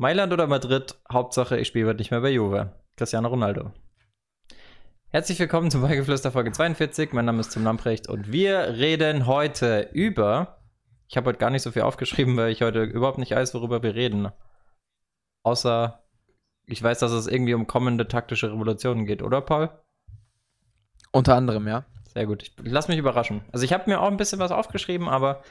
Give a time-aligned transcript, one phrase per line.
[0.00, 2.72] Mailand oder Madrid, Hauptsache ich spiele nicht mehr bei Juve.
[2.96, 3.70] Cristiano Ronaldo.
[5.10, 7.12] Herzlich willkommen zum Beigeflüster Folge 42.
[7.12, 10.62] Mein Name ist Tim Lamprecht und wir reden heute über.
[11.06, 13.82] Ich habe heute gar nicht so viel aufgeschrieben, weil ich heute überhaupt nicht weiß, worüber
[13.82, 14.30] wir reden.
[15.42, 16.02] Außer
[16.64, 19.68] ich weiß, dass es irgendwie um kommende taktische Revolutionen geht, oder Paul?
[21.12, 21.84] Unter anderem, ja.
[22.14, 22.44] Sehr gut.
[22.44, 23.42] Ich lass mich überraschen.
[23.52, 25.42] Also ich habe mir auch ein bisschen was aufgeschrieben, aber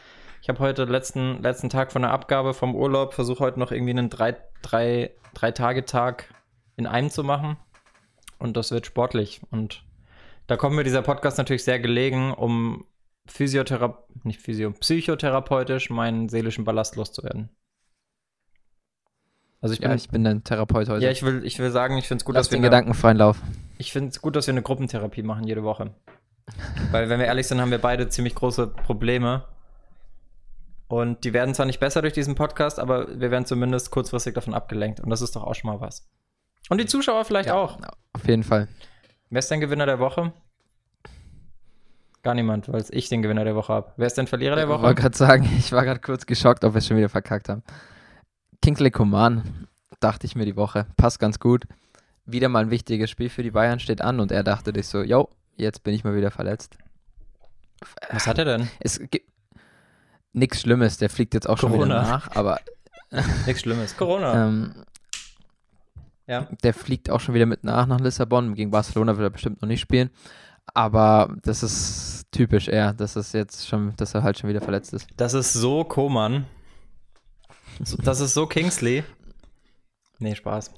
[0.42, 3.92] ich habe heute letzten, letzten Tag von der Abgabe vom Urlaub, versuche heute noch irgendwie
[3.92, 6.34] einen drei, drei, drei Tage Tag
[6.76, 7.58] in einem zu machen.
[8.38, 9.42] Und das wird sportlich.
[9.52, 9.84] Und
[10.48, 12.86] da kommt mir dieser Podcast natürlich sehr gelegen, um
[13.28, 17.50] Physiothera nicht Physio, psychotherapeutisch meinen seelischen Ballast loszuwerden.
[19.62, 21.04] Also ich bin, ja, ich bin dein Therapeut heute.
[21.04, 23.18] Ja, ich will, ich will sagen, ich finde es gut, Lass dass wir den gedankenfreien
[23.18, 23.42] Lauf.
[23.78, 25.94] Ich finde es gut, dass wir eine Gruppentherapie machen jede Woche.
[26.92, 29.46] Weil, wenn wir ehrlich sind, haben wir beide ziemlich große Probleme.
[30.90, 34.56] Und die werden zwar nicht besser durch diesen Podcast, aber wir werden zumindest kurzfristig davon
[34.56, 35.00] abgelenkt.
[35.00, 36.10] Und das ist doch auch schon mal was.
[36.70, 37.78] Und die Zuschauer vielleicht ja, auch.
[38.14, 38.68] Auf jeden Fall.
[39.30, 40.34] Wer ist dein Gewinner der Woche?
[42.24, 43.94] Gar niemand, weil ich den Gewinner der Woche habe.
[43.98, 44.80] Wer ist dein Verlierer der Woche?
[44.80, 47.50] Ich wollte gerade sagen, ich war gerade kurz geschockt, ob wir es schon wieder verkackt
[47.50, 47.62] haben.
[48.64, 49.68] Kingsley Coman,
[50.00, 50.88] dachte ich mir die Woche.
[50.98, 51.66] Passt ganz gut.
[52.26, 55.04] Wieder mal ein wichtiges Spiel für die Bayern steht an und er dachte sich so,
[55.04, 56.80] yo, jetzt bin ich mal wieder verletzt.
[58.12, 58.70] Was hat er denn?
[58.80, 59.30] Es gibt
[60.34, 61.78] nichts Schlimmes, der fliegt jetzt auch Corona.
[61.78, 62.60] schon wieder nach, aber.
[63.46, 63.98] nichts Schlimmes.
[63.98, 64.48] Corona.
[64.48, 64.74] Ähm,
[66.28, 66.48] ja.
[66.64, 68.54] Der fliegt auch schon wieder mit nach nach Lissabon.
[68.54, 70.12] Gegen Barcelona wird er bestimmt noch nicht spielen.
[70.74, 74.94] Aber das ist typisch eher, dass es jetzt schon, dass er halt schon wieder verletzt
[74.94, 75.08] ist.
[75.18, 76.46] Das ist so Koman.
[78.04, 79.04] Das ist so Kingsley.
[80.20, 80.72] Nee, Spaß.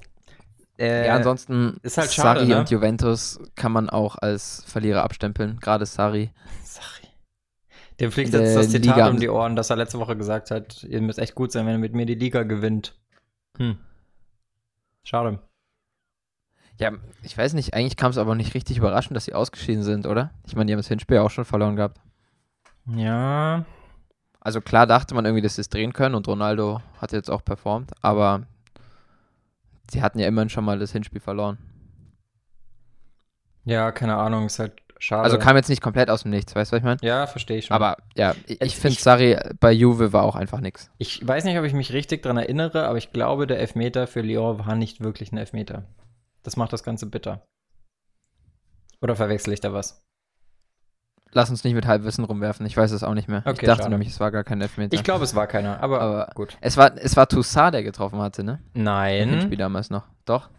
[0.78, 2.60] Äh, ja, ansonsten ist halt schade, Sari ne?
[2.60, 5.58] und Juventus kann man auch als Verlierer abstempeln.
[5.60, 6.30] Gerade Sari.
[8.00, 10.82] Dem fliegt jetzt das Zitat Liga um die Ohren, das er letzte Woche gesagt hat.
[10.84, 12.96] Ihr müsst echt gut sein, wenn ihr mit mir die Liga gewinnt.
[13.58, 13.78] Hm.
[15.04, 15.40] Schade.
[16.78, 20.06] Ja, ich weiß nicht, eigentlich kam es aber nicht richtig überraschend, dass sie ausgeschieden sind,
[20.06, 20.32] oder?
[20.46, 22.00] Ich meine, die haben das Hinspiel auch schon verloren gehabt.
[22.86, 23.64] Ja.
[24.40, 27.44] Also klar dachte man irgendwie, dass sie es drehen können und Ronaldo hat jetzt auch
[27.44, 28.46] performt, aber
[29.90, 31.58] sie hatten ja immerhin schon mal das Hinspiel verloren.
[33.64, 35.24] Ja, keine Ahnung, ist halt schade.
[35.24, 36.98] Also kam jetzt nicht komplett aus dem Nichts, weißt du, was ich meine?
[37.02, 37.74] Ja, verstehe ich schon.
[37.74, 40.90] Aber ja, ich, ich finde, Sari bei Juve war auch einfach nichts.
[40.98, 44.20] Ich weiß nicht, ob ich mich richtig daran erinnere, aber ich glaube, der Elfmeter für
[44.20, 45.84] Lyon war nicht wirklich ein Elfmeter.
[46.42, 47.42] Das macht das Ganze bitter.
[49.00, 50.04] Oder verwechsel ich da was?
[51.34, 52.66] Lass uns nicht mit Halbwissen rumwerfen.
[52.66, 53.42] Ich weiß es auch nicht mehr.
[53.46, 53.90] Okay, ich dachte schade.
[53.90, 54.94] nämlich, es war gar kein Elfmeter.
[54.94, 56.58] Ich glaube, es war keiner, aber, aber, gut.
[56.60, 58.60] Es war, es war Toussaint, der getroffen hatte, ne?
[58.74, 59.32] Nein.
[59.32, 60.04] Im Spiel damals noch.
[60.26, 60.50] Doch.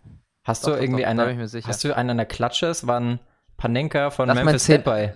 [0.43, 2.65] Hast doch, du irgendwie doch, eine, hast du einen an der Klatsche?
[2.67, 3.19] Es war ein
[3.63, 5.13] Panenka von Lass Memphis Depay.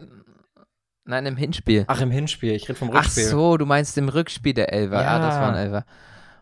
[1.03, 1.84] Nein, im Hinspiel.
[1.88, 2.53] Ach, im Hinspiel.
[2.53, 3.25] Ich rede vom Rückspiel.
[3.25, 5.02] Ach so, du meinst im Rückspiel der Elfer.
[5.02, 5.85] Ja, ah, das war ein Elfer.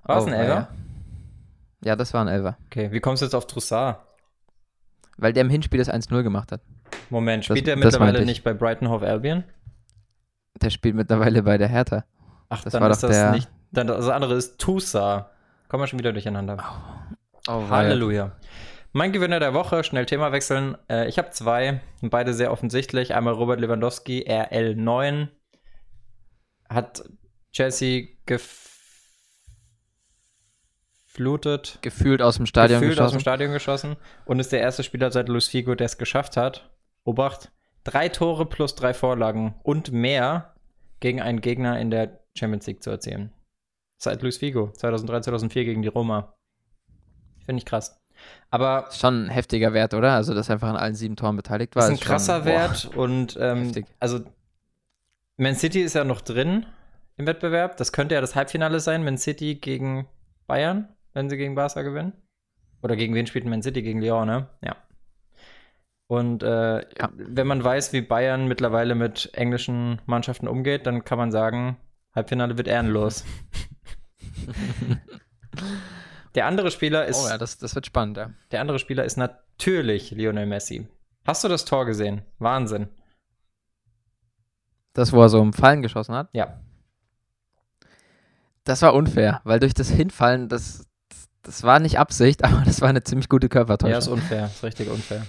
[0.04, 0.68] War es oh, ein Elfer?
[1.84, 2.60] Ja, das war ein Elfer.
[2.68, 4.06] Okay, wie kommst du jetzt auf Troussard?
[5.18, 6.62] Weil der im Hinspiel das 1-0 gemacht hat.
[7.10, 9.44] Moment, spielt der mittlerweile nicht bei Brighton Hove Albion?
[10.62, 12.06] Der spielt mittlerweile bei der Hertha.
[12.50, 13.32] Ach, das dann war ist doch das der...
[13.32, 13.50] nicht.
[13.72, 15.32] Dann das andere ist Tusa.
[15.70, 16.64] Kommen wir schon wieder durcheinander.
[17.48, 18.34] Oh, oh Halleluja.
[18.98, 20.78] Mein Gewinner der Woche, schnell Thema wechseln.
[20.90, 23.14] Äh, ich habe zwei, beide sehr offensichtlich.
[23.14, 25.28] Einmal Robert Lewandowski, RL9.
[26.70, 27.04] Hat
[27.52, 28.08] Chelsea
[31.06, 31.80] geflutet.
[31.82, 33.06] Gefühlt aus dem Stadion gefühlt geschossen.
[33.06, 33.98] aus dem Stadion geschossen.
[34.24, 36.74] Und ist der erste Spieler seit Luis Figo, der es geschafft hat.
[37.04, 37.52] Obacht,
[37.84, 40.56] drei Tore plus drei Vorlagen und mehr
[41.02, 43.34] gegen einen Gegner in der Champions League zu erzielen.
[43.98, 46.34] Seit Luis Figo, 2003, 2004 gegen die Roma.
[47.46, 48.02] Finde ich krass.
[48.52, 50.14] Aber schon ein heftiger Wert, oder?
[50.14, 51.84] Also, dass er einfach an allen sieben Toren beteiligt war.
[51.84, 54.22] Ist ein ist krasser schon, Wert boah, und ähm, also
[55.38, 56.66] Man City ist ja noch drin
[57.18, 57.78] im Wettbewerb.
[57.78, 60.08] Das könnte ja das Halbfinale sein, Man City gegen
[60.48, 62.14] Bayern, wenn sie gegen Barca gewinnen.
[62.82, 63.82] Oder gegen wen spielt Man City?
[63.82, 64.48] Gegen Lyon, ne?
[64.64, 64.76] Ja.
[66.08, 67.10] Und äh, ja.
[67.16, 71.78] wenn man weiß, wie Bayern mittlerweile mit englischen Mannschaften umgeht, dann kann man sagen,
[72.14, 73.26] Halbfinale wird ehrenlos.
[76.36, 77.26] der andere Spieler ist.
[77.26, 78.32] Oh ja, das, das wird spannend, ja.
[78.52, 80.88] Der andere Spieler ist natürlich Lionel Messi.
[81.26, 82.22] Hast du das Tor gesehen?
[82.38, 82.88] Wahnsinn.
[84.94, 86.30] Das, wo er so im Fallen geschossen hat?
[86.34, 86.62] Ja.
[88.64, 92.82] Das war unfair, weil durch das Hinfallen, das, das, das war nicht Absicht, aber das
[92.82, 93.92] war eine ziemlich gute Körpertäuschung.
[93.92, 95.26] Ja, ist unfair, ist richtig unfair.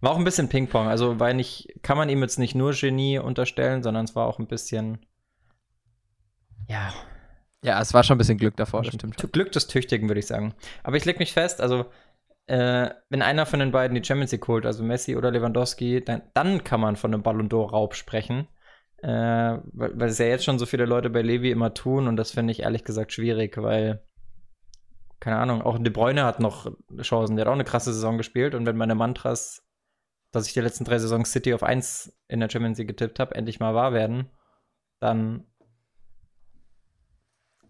[0.00, 0.88] War auch ein bisschen Ping-Pong.
[0.88, 4.38] Also, weil nicht, kann man ihm jetzt nicht nur Genie unterstellen, sondern es war auch
[4.38, 4.98] ein bisschen.
[6.68, 6.92] Ja.
[7.66, 9.16] Ja, es war schon ein bisschen Glück davor, das stimmt.
[9.32, 10.54] Glück des Tüchtigen, würde ich sagen.
[10.84, 11.86] Aber ich leg mich fest, also,
[12.46, 16.22] äh, wenn einer von den beiden die Champions League holt, also Messi oder Lewandowski, dann,
[16.32, 18.46] dann kann man von einem Ballon d'Or-Raub sprechen.
[19.02, 22.16] Äh, weil, weil es ja jetzt schon so viele Leute bei Levi immer tun und
[22.16, 24.00] das finde ich ehrlich gesagt schwierig, weil
[25.18, 26.70] keine Ahnung, auch De Bruyne hat noch
[27.00, 27.36] Chancen.
[27.36, 28.54] Der hat auch eine krasse Saison gespielt.
[28.54, 29.66] Und wenn meine Mantras,
[30.30, 33.34] dass ich die letzten drei Saisons City auf 1 in der Champions League getippt habe,
[33.34, 34.30] endlich mal wahr werden,
[35.00, 35.46] dann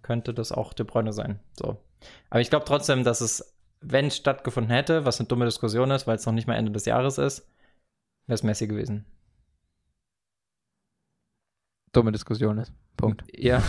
[0.06, 1.41] könnte das auch De Bruyne sein.
[1.58, 1.76] So.
[2.31, 6.06] Aber ich glaube trotzdem, dass es, wenn es stattgefunden hätte, was eine dumme Diskussion ist,
[6.06, 7.50] weil es noch nicht mal Ende des Jahres ist,
[8.26, 9.05] wäre es Messi gewesen.
[11.93, 12.73] Dumme Diskussion ist.
[12.97, 13.25] Punkt.
[13.35, 13.62] Ja,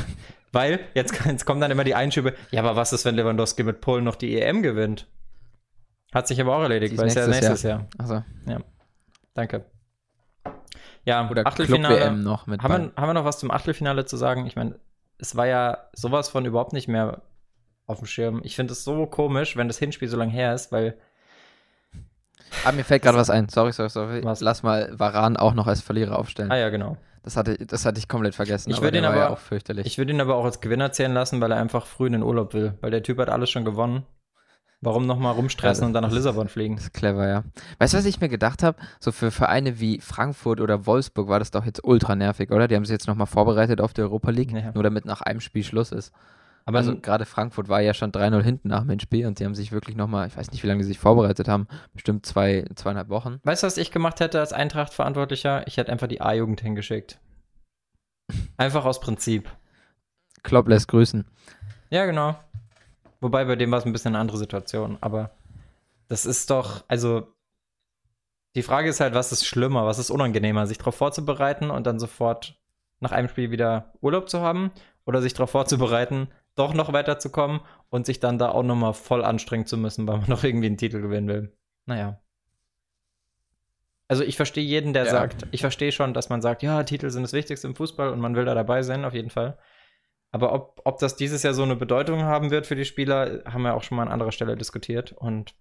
[0.51, 3.81] weil jetzt, jetzt kommen dann immer die Einschübe, ja, aber was ist, wenn Lewandowski mit
[3.81, 5.07] Polen noch die EM gewinnt?
[6.13, 7.79] Hat sich aber auch erledigt, weil es ja nächstes Jahr.
[7.79, 7.89] Jahr.
[7.97, 8.23] Also.
[8.45, 8.61] Ja.
[9.33, 9.65] Danke.
[11.03, 12.11] Ja, Oder Achtelfinale.
[12.11, 14.45] noch mit haben, wir, haben wir noch was zum Achtelfinale zu sagen?
[14.45, 14.79] Ich meine,
[15.19, 17.21] es war ja sowas von überhaupt nicht mehr
[17.85, 18.41] auf dem Schirm.
[18.43, 20.97] Ich finde es so komisch, wenn das Hinspiel so lange her ist, weil.
[22.63, 23.49] Ah, mir fällt gerade was ein.
[23.49, 24.23] Sorry, sorry, sorry.
[24.23, 24.41] Was?
[24.41, 26.51] Lass mal Varan auch noch als Verlierer aufstellen.
[26.51, 26.97] Ah ja, genau.
[27.23, 28.69] Das hatte, das hatte ich komplett vergessen.
[28.69, 29.85] Ich würde ihn aber ja auch fürchterlich.
[29.85, 32.23] Ich würde ihn aber auch als Gewinner zählen lassen, weil er einfach früh in den
[32.23, 32.77] Urlaub will.
[32.79, 34.05] Weil der Typ hat alles schon gewonnen.
[34.81, 36.75] Warum nochmal rumstressen ja, und dann nach Lissabon fliegen?
[36.75, 37.43] Das ist clever, ja.
[37.79, 38.77] Weißt du, was ich mir gedacht habe?
[38.99, 42.67] So für Vereine wie Frankfurt oder Wolfsburg war das doch jetzt ultra nervig, oder?
[42.67, 44.71] Die haben sich jetzt nochmal vorbereitet auf die Europa League, ja.
[44.73, 46.13] nur damit nach einem Spiel Schluss ist.
[46.67, 49.55] Aber also gerade Frankfurt war ja schon 3-0 hinten nach dem Spiel und die haben
[49.55, 53.07] sich wirklich nochmal, ich weiß nicht, wie lange die sich vorbereitet haben, bestimmt zwei, zweieinhalb
[53.07, 53.39] Wochen.
[53.43, 55.65] Weißt du, was ich gemacht hätte als Eintracht-Verantwortlicher?
[55.65, 57.19] Ich hätte einfach die A-Jugend hingeschickt.
[58.57, 59.49] Einfach aus Prinzip.
[60.43, 61.25] Klopp lässt grüßen.
[61.89, 62.37] Ja, genau.
[63.19, 65.31] Wobei bei dem war es ein bisschen eine andere Situation, aber
[66.07, 67.33] das ist doch, also
[68.55, 71.99] die Frage ist halt, was ist schlimmer, was ist unangenehmer, sich darauf vorzubereiten und dann
[71.99, 72.59] sofort
[72.99, 74.71] nach einem Spiel wieder Urlaub zu haben
[75.05, 79.65] oder sich darauf vorzubereiten, doch noch weiterzukommen und sich dann da auch nochmal voll anstrengen
[79.65, 81.53] zu müssen, weil man noch irgendwie einen Titel gewinnen will.
[81.85, 82.19] Naja.
[84.07, 85.11] Also ich verstehe jeden, der ja.
[85.11, 88.19] sagt, ich verstehe schon, dass man sagt, ja, Titel sind das Wichtigste im Fußball und
[88.19, 89.57] man will da dabei sein, auf jeden Fall.
[90.31, 93.63] Aber ob, ob das dieses Jahr so eine Bedeutung haben wird für die Spieler, haben
[93.63, 95.13] wir auch schon mal an anderer Stelle diskutiert.
[95.13, 95.55] Und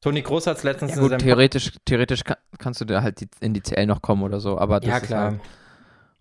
[0.00, 3.52] Toni Groß hat es letztens ja, gut, theoretisch, theoretisch kann, kannst du da halt in
[3.52, 5.30] die CL noch kommen oder so, aber das ja, klar.
[5.32, 5.40] Halt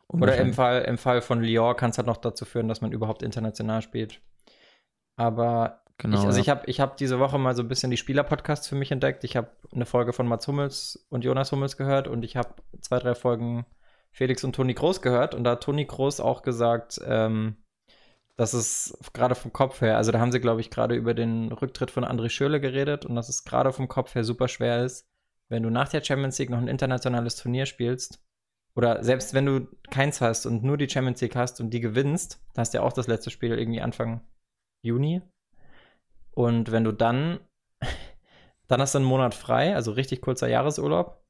[0.10, 2.92] oder im Fall, im Fall von Lyon kann es halt noch dazu führen, dass man
[2.92, 4.22] überhaupt international spielt.
[5.16, 6.42] Aber genau, ich, also ja.
[6.42, 9.24] ich habe ich hab diese Woche mal so ein bisschen die Spieler-Podcasts für mich entdeckt.
[9.24, 12.50] Ich habe eine Folge von Mats Hummels und Jonas Hummels gehört und ich habe
[12.82, 13.66] zwei, drei Folgen
[14.12, 15.36] Felix und Toni Groß gehört.
[15.36, 17.58] Und da hat Toni Groß auch gesagt, ähm,
[18.36, 21.52] dass es gerade vom Kopf her, also da haben sie, glaube ich, gerade über den
[21.52, 23.06] Rücktritt von André Schürle geredet.
[23.06, 25.08] Und dass es gerade vom Kopf her super schwer ist,
[25.50, 28.24] wenn du nach der Champions League noch ein internationales Turnier spielst
[28.76, 32.42] oder selbst wenn du keins hast und nur die Champions League hast und die gewinnst,
[32.54, 34.22] da hast du ja auch das letzte Spiel irgendwie Anfang
[34.82, 35.22] Juni.
[36.32, 37.40] Und wenn du dann,
[38.68, 41.22] dann hast du einen Monat frei, also richtig kurzer Jahresurlaub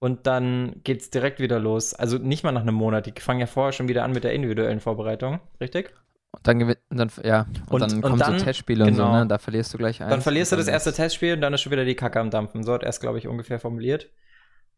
[0.00, 1.94] und dann geht es direkt wieder los.
[1.94, 3.06] Also nicht mal nach einem Monat.
[3.06, 5.92] Die fangen ja vorher schon wieder an mit der individuellen Vorbereitung, richtig?
[6.30, 8.88] Und dann, dann ja, und, und dann kommen dann, so Testspiele genau.
[8.88, 9.18] und so, genau.
[9.20, 9.26] ne?
[9.26, 10.10] Da verlierst du gleich ein.
[10.10, 12.62] Dann verlierst du das erste Testspiel und dann ist schon wieder die Kacke am Dampfen.
[12.62, 14.08] So hat er es, glaube ich, ungefähr formuliert.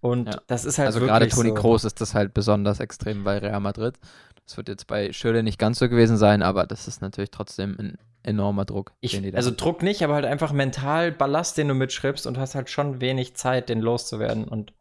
[0.01, 0.41] Und ja.
[0.47, 1.55] das ist halt Also gerade Toni so.
[1.55, 3.99] Kroos ist das halt besonders extrem bei Real Madrid.
[4.47, 7.77] Das wird jetzt bei Schöle nicht ganz so gewesen sein, aber das ist natürlich trotzdem
[7.79, 8.93] ein enormer Druck.
[9.01, 12.71] Ich, also Druck nicht, aber halt einfach mental Ballast, den du mitschreibst und hast halt
[12.71, 14.45] schon wenig Zeit, den loszuwerden.
[14.45, 14.73] Und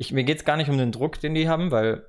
[0.00, 2.06] ich, mir geht es gar nicht um den Druck, den die haben, weil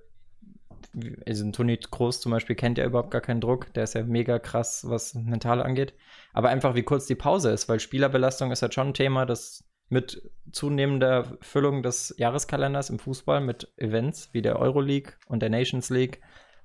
[1.26, 3.74] also Toni Groß zum Beispiel kennt ja überhaupt gar keinen Druck.
[3.74, 5.94] Der ist ja mega krass, was mental angeht.
[6.32, 9.66] Aber einfach, wie kurz die Pause ist, weil Spielerbelastung ist halt schon ein Thema, das
[9.90, 15.90] mit zunehmender Füllung des Jahreskalenders im Fußball mit Events wie der Euroleague und der Nations
[15.90, 16.22] League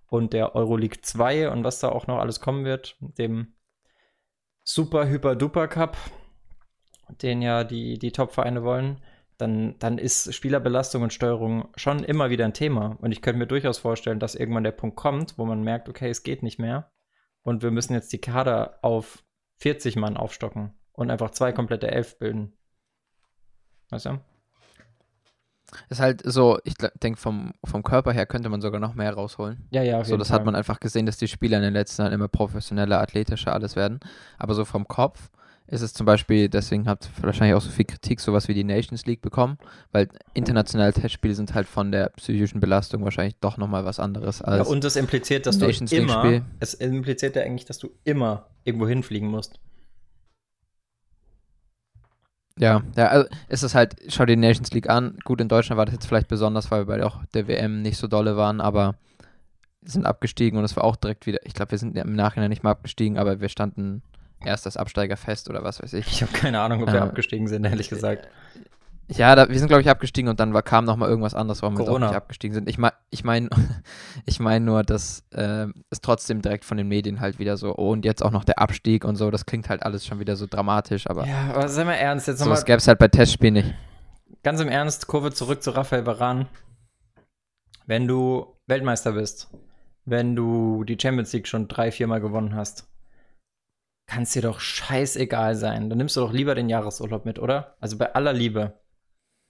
[0.07, 3.55] und der Euroleague 2 und was da auch noch alles kommen wird, dem
[4.63, 5.97] Super Hyper Duper Cup,
[7.21, 9.01] den ja die, die Top-Vereine wollen
[9.39, 12.97] dann, dann ist Spielerbelastung und Steuerung schon immer wieder ein Thema.
[13.01, 16.09] Und ich könnte mir durchaus vorstellen, dass irgendwann der Punkt kommt, wo man merkt, okay,
[16.09, 16.91] es geht nicht mehr.
[17.43, 19.25] Und wir müssen jetzt die Kader auf
[19.59, 22.55] 40 Mann aufstocken und einfach zwei komplette Elf bilden.
[23.91, 24.21] Weißt du?
[25.89, 29.67] Ist halt so, ich denke, vom, vom Körper her könnte man sogar noch mehr rausholen.
[29.71, 30.03] Ja, ja.
[30.05, 30.39] so, das Fall.
[30.39, 33.77] hat man einfach gesehen, dass die Spieler in den letzten Jahren immer professioneller, athletischer alles
[33.77, 34.01] werden.
[34.39, 35.31] Aber so vom Kopf
[35.69, 38.65] ist es zum Beispiel, deswegen habt ihr wahrscheinlich auch so viel Kritik, sowas wie die
[38.65, 39.59] Nations League bekommen,
[39.93, 44.67] weil internationale Testspiele sind halt von der psychischen Belastung wahrscheinlich doch nochmal was anderes als.
[44.67, 48.47] Ja, und das impliziert, dass Nations du immer, es impliziert ja eigentlich, dass du immer
[48.65, 49.59] irgendwo hinfliegen musst.
[52.59, 55.19] Ja, ja, also ist es halt, schau dir die Nations League an.
[55.25, 57.99] Gut, in Deutschland war das jetzt vielleicht besonders, weil wir bei auch der WM nicht
[57.99, 58.95] so dolle waren, aber
[59.83, 62.63] sind abgestiegen und es war auch direkt wieder, ich glaube, wir sind im Nachhinein nicht
[62.63, 64.03] mal abgestiegen, aber wir standen
[64.47, 66.07] erst das Absteiger fest oder was weiß ich.
[66.07, 68.29] Ich habe keine Ahnung, ob wir äh, abgestiegen sind, ehrlich gesagt.
[69.09, 71.63] Ja, da, wir sind, glaube ich, abgestiegen und dann war, kam noch mal irgendwas anderes,
[71.63, 71.93] warum Corona.
[71.95, 72.69] wir doch nicht abgestiegen sind.
[72.69, 73.51] Ich, mein, ich meine
[74.25, 77.93] ich mein nur, dass äh, es trotzdem direkt von den Medien halt wieder so, oh,
[77.93, 80.47] und jetzt auch noch der Abstieg und so, das klingt halt alles schon wieder so
[80.49, 81.27] dramatisch, aber.
[81.27, 82.57] Ja, aber sei mal ernst, jetzt nochmal.
[82.57, 83.75] So, gäbe es halt bei Testspielen nicht.
[84.43, 86.47] Ganz im Ernst, Kurve zurück zu Raphael Baran.
[87.87, 89.49] Wenn du Weltmeister bist,
[90.05, 92.89] wenn du die Champions League schon drei, viermal gewonnen hast,
[94.07, 95.89] kann es dir doch scheißegal sein.
[95.89, 97.77] Dann nimmst du doch lieber den Jahresurlaub mit, oder?
[97.81, 98.79] Also bei aller Liebe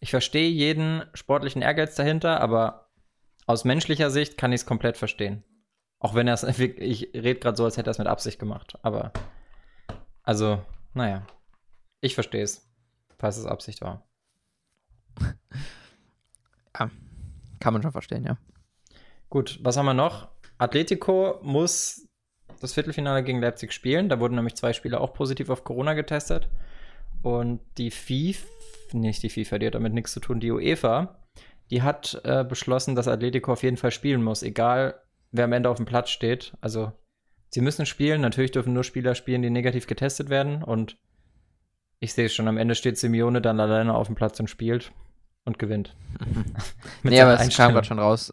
[0.01, 2.91] ich verstehe jeden sportlichen Ehrgeiz dahinter, aber
[3.47, 5.45] aus menschlicher Sicht kann ich es komplett verstehen.
[5.99, 8.79] Auch wenn er es, ich rede gerade so, als hätte er es mit Absicht gemacht.
[8.83, 9.13] Aber,
[10.23, 10.63] also,
[10.95, 11.27] naja.
[12.01, 12.71] Ich verstehe es,
[13.19, 14.07] falls es Absicht war.
[16.79, 16.91] Ja,
[17.59, 18.37] kann man schon verstehen, ja.
[19.31, 20.29] Gut, was haben wir noch?
[20.59, 22.06] Atletico muss
[22.61, 24.09] das Viertelfinale gegen Leipzig spielen.
[24.09, 26.49] Da wurden nämlich zwei Spieler auch positiv auf Corona getestet.
[27.23, 28.47] Und die FIFA
[28.93, 31.19] nicht die FIFA, die hat damit nichts zu tun, die UEFA,
[31.71, 35.01] die hat äh, beschlossen, dass Atletico auf jeden Fall spielen muss, egal
[35.33, 36.57] wer am Ende auf dem Platz steht.
[36.61, 36.93] Also
[37.51, 40.97] sie müssen spielen, natürlich dürfen nur Spieler spielen, die negativ getestet werden und
[41.99, 44.93] ich sehe es schon, am Ende steht Simeone dann alleine auf dem Platz und spielt
[45.45, 45.97] und gewinnt.
[47.03, 48.33] nee, aber es kam gerade schon raus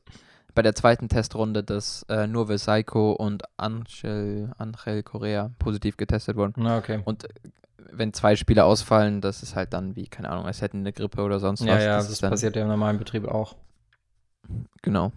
[0.53, 6.53] bei der zweiten Testrunde, dass äh, nur Vesaiko und Angel, Angel Correa positiv getestet wurden.
[6.57, 7.01] Na, okay.
[7.05, 7.27] Und
[7.77, 11.21] wenn zwei Spieler ausfallen, das ist halt dann wie, keine Ahnung, als hätten eine Grippe
[11.21, 11.83] oder sonst ja, was.
[11.83, 13.55] Ja, das, das passiert ja im normalen Betrieb auch.
[14.81, 15.11] Genau.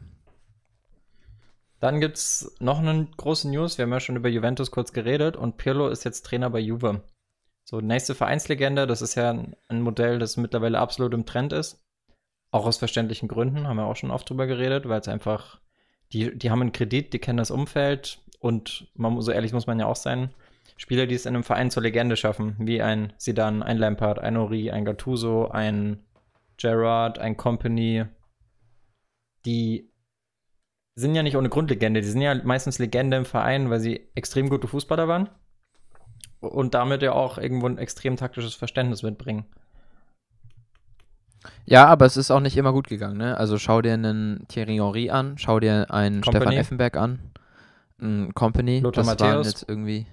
[1.80, 3.76] Dann gibt es noch eine große News.
[3.76, 7.02] Wir haben ja schon über Juventus kurz geredet und Pirlo ist jetzt Trainer bei Juve.
[7.64, 11.84] So, nächste Vereinslegende, das ist ja ein Modell, das mittlerweile absolut im Trend ist.
[12.56, 15.60] Auch aus verständlichen Gründen, haben wir auch schon oft drüber geredet, weil es einfach,
[16.12, 19.78] die, die haben einen Kredit, die kennen das Umfeld und man, so ehrlich muss man
[19.78, 20.30] ja auch sein,
[20.78, 24.38] Spieler, die es in einem Verein zur Legende schaffen, wie ein Sidan, ein Lampard, ein
[24.38, 26.02] Ori, ein Gattuso, ein
[26.56, 28.06] Gerard, ein Company,
[29.44, 29.90] die
[30.94, 32.00] sind ja nicht ohne Grundlegende.
[32.00, 35.28] Die sind ja meistens Legende im Verein, weil sie extrem gute Fußballer waren
[36.40, 39.44] und damit ja auch irgendwo ein extrem taktisches Verständnis mitbringen.
[41.64, 43.16] Ja, aber es ist auch nicht immer gut gegangen.
[43.16, 43.36] Ne?
[43.36, 46.44] Also schau dir einen Thierry Henry an, schau dir einen Company.
[46.44, 47.18] Stefan Effenberg an,
[48.00, 48.80] ein Company.
[48.80, 49.28] Lothar das Matthäus.
[49.28, 50.06] waren jetzt irgendwie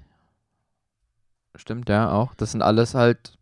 [1.56, 2.34] Stimmt, ja, auch.
[2.36, 3.38] Das sind alles halt,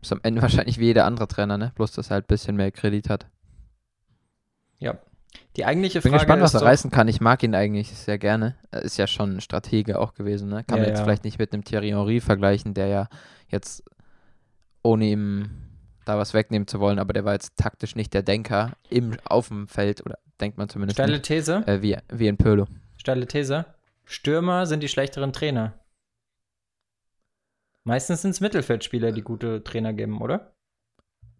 [0.00, 1.72] ist am Ende wahrscheinlich wie jeder andere Trainer, ne?
[1.76, 3.26] Bloß, dass er halt ein bisschen mehr Kredit hat.
[4.78, 4.98] Ja.
[5.56, 7.08] Die eigentliche Frage Bin gespannt, was er reißen kann.
[7.08, 8.56] Ich mag ihn eigentlich sehr gerne.
[8.70, 10.64] Er ist ja schon ein Stratege auch gewesen, ne?
[10.64, 11.04] Kann ja, man jetzt ja.
[11.04, 13.08] vielleicht nicht mit einem Thierry Henry vergleichen, der ja
[13.48, 13.84] jetzt,
[14.82, 15.50] ohne ihm
[16.04, 19.48] da was wegnehmen zu wollen, aber der war jetzt taktisch nicht der Denker im, auf
[19.48, 21.24] dem Feld, oder denkt man zumindest Steile nicht.
[21.24, 21.64] These?
[21.66, 22.66] Äh, wie, wie in Pölo.
[22.96, 23.66] Steile These.
[24.04, 25.74] Stürmer sind die schlechteren Trainer.
[27.84, 30.52] Meistens sind es Mittelfeldspieler, die gute Trainer geben, oder?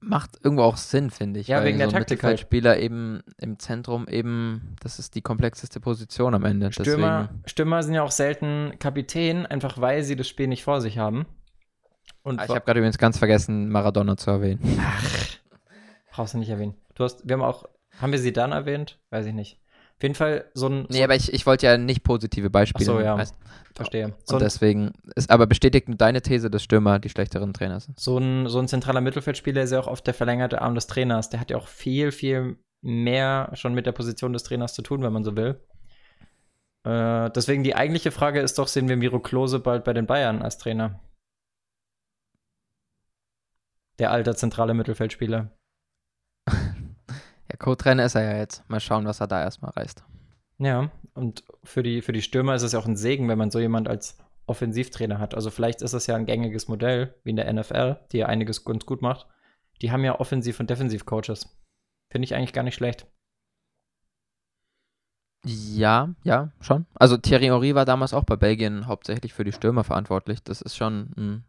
[0.01, 1.47] Macht irgendwo auch Sinn, finde ich.
[1.47, 2.23] Ja, wegen so der Taktik.
[2.25, 2.33] Halt.
[2.33, 6.73] Mittelfeldspieler eben im Zentrum eben, das ist die komplexeste Position am Ende.
[6.73, 10.99] Stürmer, Stürmer sind ja auch selten Kapitän, einfach weil sie das Spiel nicht vor sich
[10.99, 11.27] haben.
[12.23, 14.61] Und ah, ich habe gerade übrigens ganz vergessen, Maradona zu erwähnen.
[14.81, 15.05] Ach,
[16.11, 16.75] brauchst du nicht erwähnen.
[16.95, 17.65] Du hast, wir haben auch,
[17.99, 19.01] haben wir sie dann erwähnt?
[19.11, 19.59] Weiß ich nicht.
[19.97, 20.87] Auf jeden Fall so ein.
[20.91, 22.91] Nee, aber ich, ich wollte ja nicht positive Beispiele.
[22.91, 23.19] Ach so, ja.
[23.19, 23.37] Heißt,
[23.75, 24.15] Verstehe.
[24.25, 27.99] So und deswegen ist aber bestätigt deine These, dass Stürmer die schlechteren Trainer sind.
[27.99, 31.31] So ein, so ein zentraler Mittelfeldspieler ist ja auch oft der verlängerte Arm des Trainers.
[31.31, 35.03] Der hat ja auch viel, viel mehr schon mit der Position des Trainers zu tun,
[35.03, 35.61] wenn man so will.
[36.85, 40.43] Äh, deswegen die eigentliche Frage ist doch, sehen wir Miro Klose bald bei den Bayern
[40.43, 41.01] als Trainer?
[43.99, 45.51] Der alte zentrale Mittelfeldspieler.
[47.51, 48.67] Ja, Co-Trainer ist er ja jetzt.
[48.71, 50.03] Mal schauen, was er da erstmal reißt.
[50.59, 53.51] Ja, und für die, für die Stürmer ist es ja auch ein Segen, wenn man
[53.51, 55.35] so jemand als Offensivtrainer hat.
[55.35, 58.65] Also vielleicht ist das ja ein gängiges Modell, wie in der NFL, die ja einiges
[58.65, 59.27] ganz gut macht.
[59.83, 61.49] Die haben ja Offensiv- und Defensiv-Coaches.
[62.11, 63.07] Finde ich eigentlich gar nicht schlecht.
[65.45, 66.87] Ja, ja, schon.
[66.95, 70.43] Also Thierry Henry war damals auch bei Belgien hauptsächlich für die Stürmer verantwortlich.
[70.43, 71.45] Das ist schon ein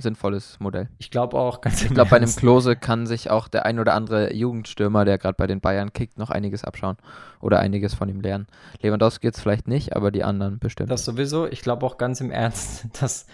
[0.00, 0.88] sinnvolles Modell.
[0.98, 3.94] Ich glaube auch, ganz Ich glaube, bei einem Klose kann sich auch der ein oder
[3.94, 6.96] andere Jugendstürmer, der gerade bei den Bayern kickt, noch einiges abschauen
[7.40, 8.46] oder einiges von ihm lernen.
[8.82, 10.90] Lewandowski jetzt vielleicht nicht, aber die anderen bestimmt.
[10.90, 11.46] Das sowieso.
[11.46, 13.26] Ich glaube auch ganz im Ernst, dass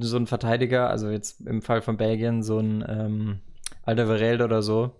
[0.00, 3.40] so ein Verteidiger, also jetzt im Fall von Belgien, so ein ähm,
[3.82, 4.94] Alderweireld oder so,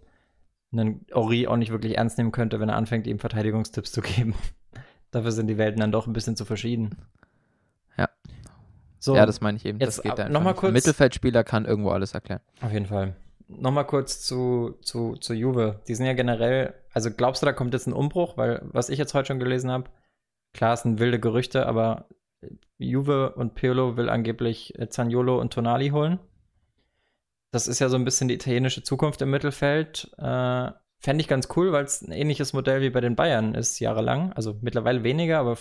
[0.72, 4.34] einen Ori auch nicht wirklich ernst nehmen könnte, wenn er anfängt, ihm Verteidigungstipps zu geben.
[5.10, 6.96] Dafür sind die Welten dann doch ein bisschen zu verschieden.
[7.96, 8.08] Ja.
[9.00, 9.80] So, ja, das meine ich eben.
[9.80, 10.70] Jetzt das geht da noch mal kurz.
[10.70, 12.40] Ein Mittelfeldspieler kann irgendwo alles erklären.
[12.60, 13.16] Auf jeden Fall.
[13.48, 15.80] Nochmal kurz zu, zu, zu Juve.
[15.88, 18.36] Die sind ja generell, also glaubst du, da kommt jetzt ein Umbruch?
[18.36, 19.90] Weil, was ich jetzt heute schon gelesen habe,
[20.52, 22.06] klar, es sind wilde Gerüchte, aber
[22.78, 26.20] Juve und Piolo will angeblich Zaniolo und Tonali holen.
[27.52, 30.12] das ist ja so ein bisschen die italienische Zukunft im Mittelfeld.
[30.18, 30.70] Äh,
[31.02, 34.34] Fände ich ganz cool, weil es ein ähnliches Modell wie bei den Bayern ist, jahrelang.
[34.34, 35.56] Also mittlerweile weniger, aber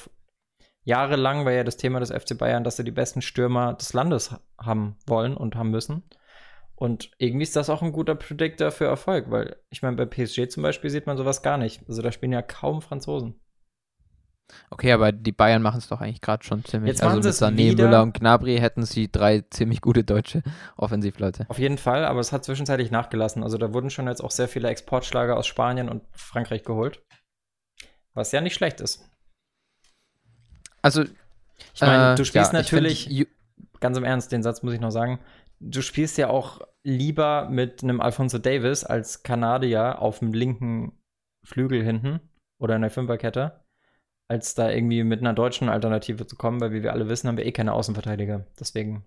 [0.89, 4.36] jahrelang war ja das Thema des FC Bayern, dass sie die besten Stürmer des Landes
[4.60, 6.03] haben wollen und haben müssen.
[6.75, 10.50] Und irgendwie ist das auch ein guter Predictor für Erfolg, weil ich meine, bei PSG
[10.50, 11.81] zum Beispiel sieht man sowas gar nicht.
[11.88, 13.39] Also da spielen ja kaum Franzosen.
[14.72, 16.89] Okay, aber die Bayern machen es doch eigentlich gerade schon ziemlich.
[16.89, 20.41] Jetzt also mit Sané, Müller und Gnabry hätten sie drei ziemlich gute deutsche
[20.75, 21.46] Offensivleute.
[21.50, 23.43] Auf jeden Fall, aber es hat zwischenzeitlich nachgelassen.
[23.43, 27.03] Also da wurden schon jetzt auch sehr viele Exportschlager aus Spanien und Frankreich geholt.
[28.15, 29.05] Was ja nicht schlecht ist.
[30.81, 33.27] Also, ich meine, äh, du spielst ja, natürlich, find,
[33.79, 35.19] ganz im Ernst, den Satz muss ich noch sagen,
[35.59, 40.93] du spielst ja auch lieber mit einem Alfonso Davis als Kanadier auf dem linken
[41.43, 42.19] Flügel hinten
[42.59, 43.63] oder in der Fünferkette
[44.29, 47.38] als da irgendwie mit einer deutschen Alternative zu kommen, weil wie wir alle wissen, haben
[47.38, 48.45] wir eh keine Außenverteidiger.
[48.59, 49.03] Deswegen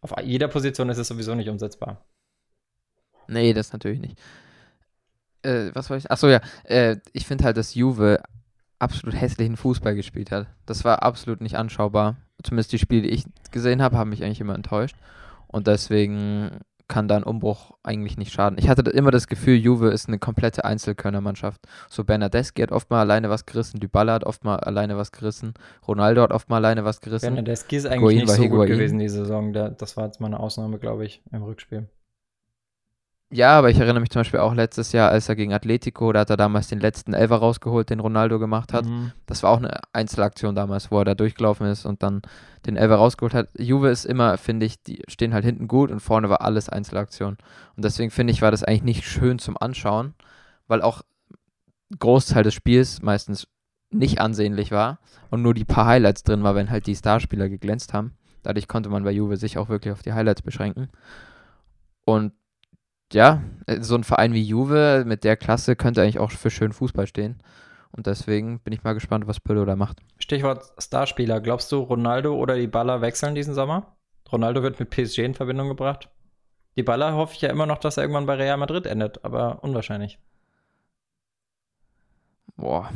[0.00, 2.04] auf jeder Position ist es sowieso nicht umsetzbar.
[3.28, 4.18] Nee, das natürlich nicht.
[5.42, 6.10] Äh, was wollte ich?
[6.10, 6.40] Achso, ja.
[6.64, 8.20] Äh, ich finde halt, dass Juve
[8.80, 10.46] absolut hässlichen Fußball gespielt hat.
[10.66, 12.16] Das war absolut nicht anschaubar.
[12.42, 14.96] Zumindest die Spiele, die ich gesehen habe, haben mich eigentlich immer enttäuscht.
[15.46, 16.60] Und deswegen
[16.90, 18.58] kann da ein Umbruch eigentlich nicht schaden.
[18.58, 21.60] Ich hatte immer das Gefühl, Juve ist eine komplette Einzelkönnermannschaft.
[21.88, 25.54] So Bernadeschi hat oft mal alleine was gerissen, Dybala hat oft mal alleine was gerissen,
[25.86, 27.34] Ronaldo hat oft mal alleine was gerissen.
[27.34, 28.68] Bernadeschi ist eigentlich Higuain nicht so Higuain.
[28.68, 29.52] gut gewesen die Saison.
[29.52, 31.88] Das war jetzt mal eine Ausnahme, glaube ich, im Rückspiel.
[33.32, 36.20] Ja, aber ich erinnere mich zum Beispiel auch letztes Jahr, als er gegen Atletico, da
[36.20, 38.86] hat er damals den letzten Elfer rausgeholt, den Ronaldo gemacht hat.
[38.86, 39.12] Mhm.
[39.26, 42.22] Das war auch eine Einzelaktion damals, wo er da durchgelaufen ist und dann
[42.66, 43.48] den Elfer rausgeholt hat.
[43.56, 47.38] Juve ist immer, finde ich, die stehen halt hinten gut und vorne war alles Einzelaktion.
[47.76, 50.14] Und deswegen finde ich, war das eigentlich nicht schön zum Anschauen,
[50.66, 51.02] weil auch
[51.96, 53.46] Großteil des Spiels meistens
[53.92, 54.98] nicht ansehnlich war
[55.30, 58.16] und nur die paar Highlights drin war, wenn halt die Starspieler geglänzt haben.
[58.42, 60.88] Dadurch konnte man bei Juve sich auch wirklich auf die Highlights beschränken.
[62.04, 62.32] Und
[63.12, 66.72] ja, äh, so ein Verein wie Juve mit der Klasse könnte eigentlich auch für schönen
[66.72, 67.42] Fußball stehen.
[67.92, 69.98] Und deswegen bin ich mal gespannt, was Pirlo da macht.
[70.18, 71.40] Stichwort Starspieler.
[71.40, 73.96] Glaubst du, Ronaldo oder die Baller wechseln diesen Sommer?
[74.30, 76.08] Ronaldo wird mit PSG in Verbindung gebracht.
[76.76, 79.64] Die Baller hoffe ich ja immer noch, dass er irgendwann bei Real Madrid endet, aber
[79.64, 80.18] unwahrscheinlich.
[82.56, 82.90] Boah,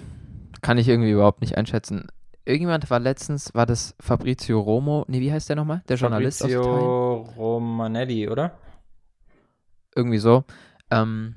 [0.63, 2.07] kann ich irgendwie überhaupt nicht einschätzen.
[2.45, 5.83] Irgendjemand war letztens, war das Fabrizio Romo, nee, wie heißt der nochmal?
[5.89, 7.37] Der Journalist Fabrizio aus Italien?
[7.37, 8.59] Romanelli, oder?
[9.95, 10.45] Irgendwie so.
[10.91, 11.35] Ähm,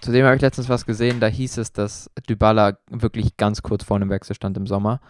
[0.00, 3.96] zudem habe ich letztens was gesehen, da hieß es, dass Dybala wirklich ganz kurz vor
[3.96, 5.00] einem Wechsel stand im Sommer.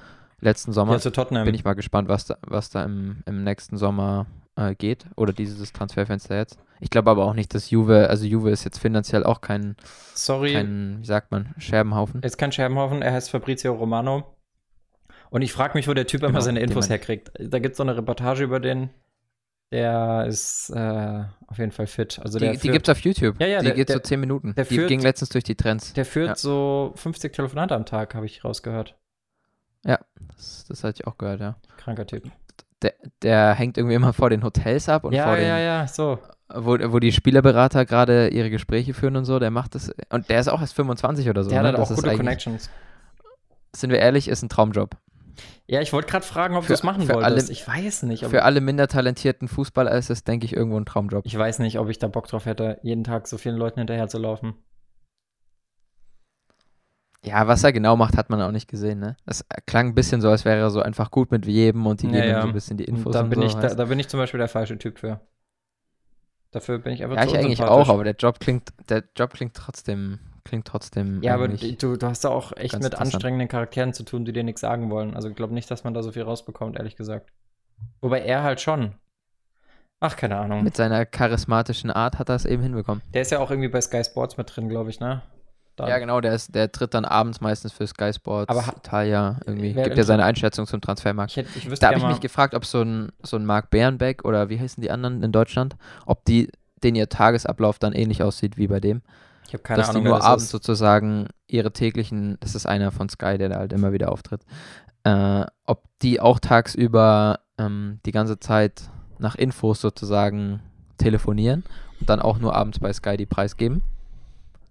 [0.40, 0.94] Letzten Sommer.
[0.94, 1.44] Ja, zu Tottenham.
[1.44, 5.06] Bin ich mal gespannt, was da, was da im, im nächsten Sommer äh, geht.
[5.16, 6.58] Oder dieses Transferfenster jetzt.
[6.80, 9.76] Ich glaube aber auch nicht, dass Juve, also Juve ist jetzt finanziell auch kein,
[10.14, 10.54] Sorry.
[10.54, 12.22] kein, wie sagt man, Scherbenhaufen.
[12.22, 14.36] Ist kein Scherbenhaufen, er heißt Fabrizio Romano.
[15.30, 17.30] Und ich frage mich, wo der Typ genau, immer seine Infos herkriegt.
[17.38, 18.90] Da gibt es so eine Reportage über den,
[19.72, 22.20] der ist äh, auf jeden Fall fit.
[22.22, 23.40] Also die, der die gibt's auf YouTube.
[23.40, 24.54] Ja, ja, die der, geht der, so 10 Minuten.
[24.54, 25.94] Der die führt, ging letztens durch die Trends.
[25.94, 26.34] Der führt ja.
[26.36, 28.96] so 50 Telefonate am Tag, habe ich rausgehört.
[29.84, 29.98] Ja,
[30.36, 31.56] das, das hatte ich auch gehört, ja.
[31.78, 32.30] Kranker Typ.
[32.82, 35.88] Der, der hängt irgendwie immer vor den Hotels ab und ja, vor den, ja, ja,
[35.88, 36.18] so.
[36.54, 39.90] Wo, wo die Spielerberater gerade ihre Gespräche führen und so, der macht das.
[40.10, 41.50] Und der ist auch erst 25 oder so.
[41.50, 41.68] Der ne?
[41.68, 42.68] hat auch gute Connections.
[43.74, 44.96] Sind wir ehrlich, ist ein Traumjob.
[45.66, 47.24] Ja, ich wollte gerade fragen, ob du es machen wolltest.
[47.24, 48.26] Alle, ich weiß nicht.
[48.26, 51.24] Für alle minder talentierten Fußballer ist es, denke ich, irgendwo ein Traumjob.
[51.24, 54.08] Ich weiß nicht, ob ich da Bock drauf hätte, jeden Tag so vielen Leuten hinterher
[54.08, 54.54] zu laufen.
[57.24, 59.16] Ja, was er genau macht, hat man auch nicht gesehen, ne?
[59.24, 62.06] Das klang ein bisschen so, als wäre er so einfach gut mit jedem und die
[62.06, 62.42] ja, geben ja.
[62.42, 63.12] so ein bisschen die Infos.
[63.12, 65.20] Da bin, so, ich, da, da, bin ich zum Beispiel der falsche Typ für.
[66.50, 69.54] Dafür bin ich einfach Ja, ich eigentlich auch, aber der Job klingt, der Job klingt
[69.54, 71.22] trotzdem klingt trotzdem.
[71.22, 74.44] Ja, aber du, du hast da auch echt mit anstrengenden Charakteren zu tun, die dir
[74.44, 75.14] nichts sagen wollen.
[75.14, 77.30] Also ich glaube nicht, dass man da so viel rausbekommt, ehrlich gesagt.
[78.00, 78.94] Wobei er halt schon.
[80.00, 80.64] Ach, keine Ahnung.
[80.64, 83.02] Mit seiner charismatischen Art hat er es eben hinbekommen.
[83.14, 85.22] Der ist ja auch irgendwie bei Sky Sports mit drin, glaube ich, ne?
[85.76, 85.88] Dann.
[85.88, 89.72] Ja, genau, der, ist, der tritt dann abends meistens für Sky Sports, Aber Italia, irgendwie.
[89.72, 91.36] Gibt ja seine Einschätzung zum Transfermarkt.
[91.36, 94.50] Ich, ich da habe ich mich gefragt, ob so ein, so ein Marc Bärenbeck oder
[94.50, 96.50] wie heißen die anderen in Deutschland, ob die,
[96.82, 99.02] den ihr Tagesablauf dann ähnlich aussieht wie bei dem.
[99.52, 100.50] Ich habe keine dass Ahnung, die nur abends ist.
[100.50, 104.40] sozusagen ihre täglichen, das ist einer von Sky, der da halt immer wieder auftritt,
[105.04, 108.84] äh, ob die auch tagsüber ähm, die ganze Zeit
[109.18, 110.62] nach Infos sozusagen
[110.96, 111.64] telefonieren
[112.00, 113.82] und dann auch nur abends bei Sky die preisgeben.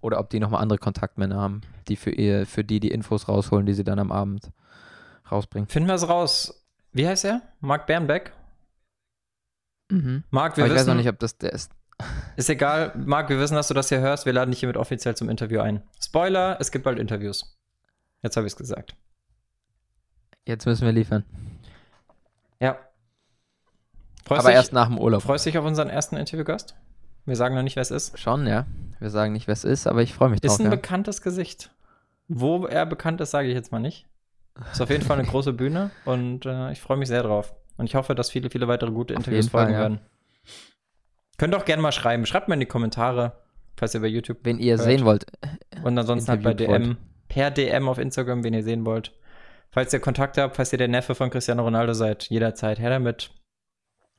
[0.00, 3.66] Oder ob die nochmal andere Kontaktmänner haben, die für, ihr, für die die Infos rausholen,
[3.66, 4.50] die sie dann am Abend
[5.30, 5.68] rausbringen.
[5.68, 6.66] Finden wir es raus.
[6.92, 7.40] Wie heißt er?
[7.60, 8.32] Marc Bernbeck?
[9.92, 10.24] Mhm.
[10.30, 11.70] Marc, wir Aber ich wissen, weiß noch nicht, ob das der ist.
[12.36, 14.26] Ist egal, Marc, wir wissen, dass du das hier hörst.
[14.26, 15.82] Wir laden dich hiermit offiziell zum Interview ein.
[16.02, 17.58] Spoiler, es gibt bald Interviews.
[18.22, 18.96] Jetzt habe ich es gesagt.
[20.46, 21.24] Jetzt müssen wir liefern.
[22.60, 22.78] Ja.
[24.24, 25.22] Freust Aber dich, erst nach dem Urlaub.
[25.22, 26.74] Freust du dich auf unseren ersten Interviewgast?
[27.24, 28.18] Wir sagen noch nicht, wer es ist.
[28.18, 28.66] Schon, ja.
[28.98, 30.52] Wir sagen nicht, wer es ist, aber ich freue mich drauf.
[30.52, 30.70] Ist ein ja.
[30.70, 31.70] bekanntes Gesicht.
[32.28, 34.06] Wo er bekannt ist, sage ich jetzt mal nicht.
[34.70, 37.54] Ist auf jeden Fall eine große Bühne und äh, ich freue mich sehr drauf.
[37.76, 39.80] Und ich hoffe, dass viele, viele weitere gute Interviews folgen Fall, ja.
[39.80, 40.00] werden.
[41.42, 42.24] Könnt auch gerne mal schreiben.
[42.24, 43.32] Schreibt mal in die Kommentare,
[43.76, 44.38] falls ihr bei YouTube.
[44.44, 44.84] Wenn ihr hört.
[44.84, 45.26] sehen wollt.
[45.82, 46.96] Und ansonsten halt bei DM, wollt.
[47.26, 49.12] per DM auf Instagram, wenn ihr sehen wollt.
[49.72, 53.32] Falls ihr Kontakt habt, falls ihr der Neffe von Cristiano Ronaldo seid, jederzeit her damit.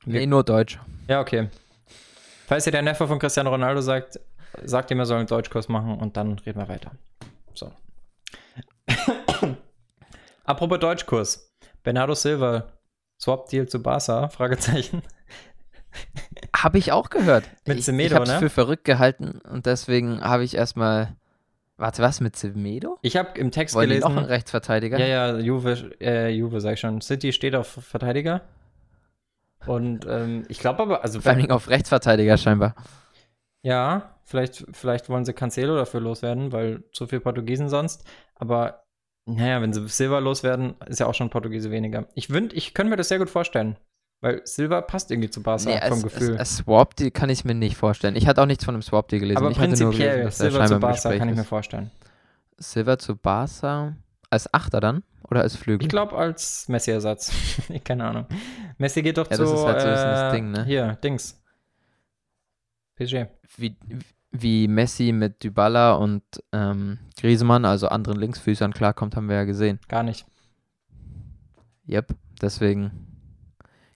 [0.04, 0.78] Wir nee, nur Deutsch.
[1.08, 1.48] Ja, okay.
[2.46, 4.20] Falls ihr der Neffe von Cristiano Ronaldo sagt,
[4.62, 6.90] sagt ihm, er soll einen Deutschkurs machen und dann reden wir weiter.
[7.54, 7.72] So.
[10.44, 11.50] Apropos Deutschkurs.
[11.82, 12.74] Bernardo Silva,
[13.18, 14.28] Swap-Deal zu Barca?
[14.28, 15.00] Fragezeichen.
[16.56, 17.44] Habe ich auch gehört.
[17.66, 18.38] Mit ich, Semedo, ich habe es ne?
[18.38, 21.16] für verrückt gehalten und deswegen habe ich erstmal.
[21.76, 22.98] Warte, was mit Semedo?
[23.02, 24.08] Ich habe im Text Wollen gelesen.
[24.08, 24.96] Noch ein Rechtsverteidiger?
[24.98, 27.00] Ja, ja, Juve, äh, Juve sag ich schon.
[27.00, 28.42] City steht auf Verteidiger.
[29.66, 31.20] Und ähm, ich glaube aber, also.
[31.20, 32.76] Vor allem auf Rechtsverteidiger scheinbar.
[33.62, 38.04] Ja, vielleicht, vielleicht wollen sie Cancelo dafür loswerden, weil zu viel Portugiesen sonst.
[38.34, 38.84] Aber
[39.26, 42.06] naja, wenn sie Silva loswerden, ist ja auch schon Portugiese weniger.
[42.14, 43.76] Ich, ich könnte mir das sehr gut vorstellen.
[44.24, 46.36] Weil Silva passt irgendwie zu Barca nee, vom es, Gefühl.
[46.40, 48.16] Es, Swap, die kann ich mir nicht vorstellen.
[48.16, 49.36] Ich hatte auch nichts von einem Swap Deal gelesen.
[49.36, 51.90] Aber ich prinzipiell gelesen, Silva zu Barca kann ich mir vorstellen.
[52.56, 53.94] Silva zu Barca
[54.30, 55.82] als Achter dann oder als Flügel?
[55.82, 57.32] Ich glaube als Messi-Ersatz.
[57.84, 58.24] Keine Ahnung.
[58.78, 60.64] Messi geht doch ja, zu das ist halt so äh, das Ding, ne?
[60.64, 61.42] Hier, Dings.
[62.96, 63.26] PSG.
[63.58, 63.76] Wie,
[64.30, 69.80] wie Messi mit Dybala und ähm, Griezmann, also anderen Linksfüßern, klarkommt, haben wir ja gesehen.
[69.86, 70.24] Gar nicht.
[71.86, 73.13] Yep, deswegen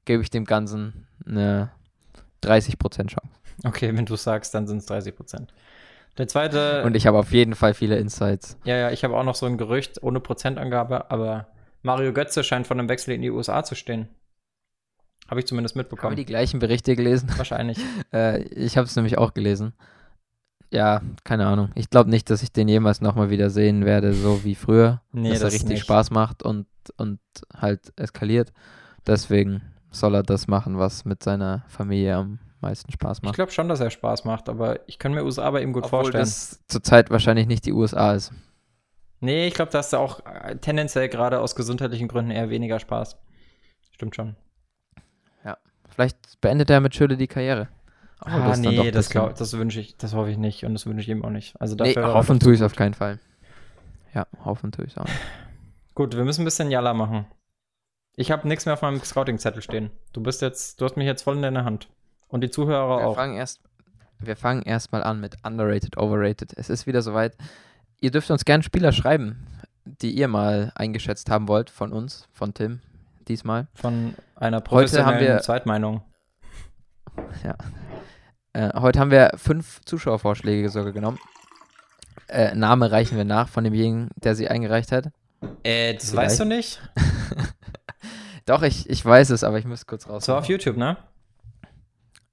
[0.08, 1.70] gebe ich dem Ganzen eine
[2.42, 3.28] 30% Chance.
[3.64, 5.48] Okay, wenn du sagst, dann sind es 30%.
[6.16, 6.82] Der zweite.
[6.82, 8.56] Und ich habe auf jeden Fall viele Insights.
[8.64, 11.46] Ja, ja, ich habe auch noch so ein Gerücht ohne Prozentangabe, aber
[11.82, 14.08] Mario Götze scheint von einem Wechsel in die USA zu stehen.
[15.28, 16.12] Habe ich zumindest mitbekommen.
[16.12, 17.30] Haben die gleichen Berichte gelesen?
[17.36, 17.78] Wahrscheinlich.
[18.12, 19.74] äh, ich habe es nämlich auch gelesen.
[20.70, 21.70] Ja, keine Ahnung.
[21.74, 25.02] Ich glaube nicht, dass ich den jemals nochmal wieder sehen werde, so wie früher.
[25.12, 25.82] Nee, dass das er richtig nicht.
[25.82, 26.66] Spaß macht und,
[26.96, 27.20] und
[27.54, 28.52] halt eskaliert.
[29.06, 33.32] Deswegen soll er das machen, was mit seiner Familie am meisten Spaß macht.
[33.32, 35.84] Ich glaube schon, dass er Spaß macht, aber ich kann mir USA bei ihm gut
[35.84, 36.24] Obwohl vorstellen.
[36.24, 38.32] das zurzeit wahrscheinlich nicht die USA ist.
[39.20, 43.16] Nee, ich glaube, dass er auch äh, tendenziell gerade aus gesundheitlichen Gründen eher weniger Spaß.
[43.90, 44.36] Stimmt schon.
[45.44, 45.58] Ja.
[45.88, 47.68] Vielleicht beendet er mit Schürle die Karriere.
[48.20, 50.86] Oh, ah, das nee, das, glaub, das wünsche ich, das hoffe ich nicht und das
[50.86, 51.60] wünsche ich ihm auch nicht.
[51.60, 53.18] Also dafür nee, hoffen tue ich es auf keinen Fall.
[54.14, 55.20] Ja, hoffen tue ich es auch nicht.
[55.94, 57.26] Gut, wir müssen ein bisschen Jalla machen.
[58.18, 59.92] Ich habe nichts mehr auf meinem Scouting-Zettel stehen.
[60.12, 61.88] Du bist jetzt, du hast mich jetzt voll in deiner Hand.
[62.26, 63.14] Und die Zuhörer wir auch.
[63.14, 63.60] Fangen erst,
[64.18, 66.52] wir fangen erstmal an mit underrated, overrated.
[66.56, 67.36] Es ist wieder soweit.
[68.00, 69.46] Ihr dürft uns gerne Spieler schreiben,
[69.84, 72.80] die ihr mal eingeschätzt haben wollt von uns, von Tim,
[73.28, 73.68] diesmal.
[73.72, 76.02] Von einer professionellen heute haben wir, Zweitmeinung.
[77.44, 77.56] Ja.
[78.52, 81.20] Äh, heute haben wir fünf Zuschauervorschläge sogar genommen.
[82.26, 85.10] Äh, Name reichen wir nach von demjenigen, der sie eingereicht hat.
[85.62, 86.30] Äh, das Vielleicht.
[86.30, 86.82] weißt du nicht?
[88.48, 90.24] Doch, ich, ich weiß es, aber ich muss kurz raus.
[90.24, 90.96] Das war auf YouTube, ne?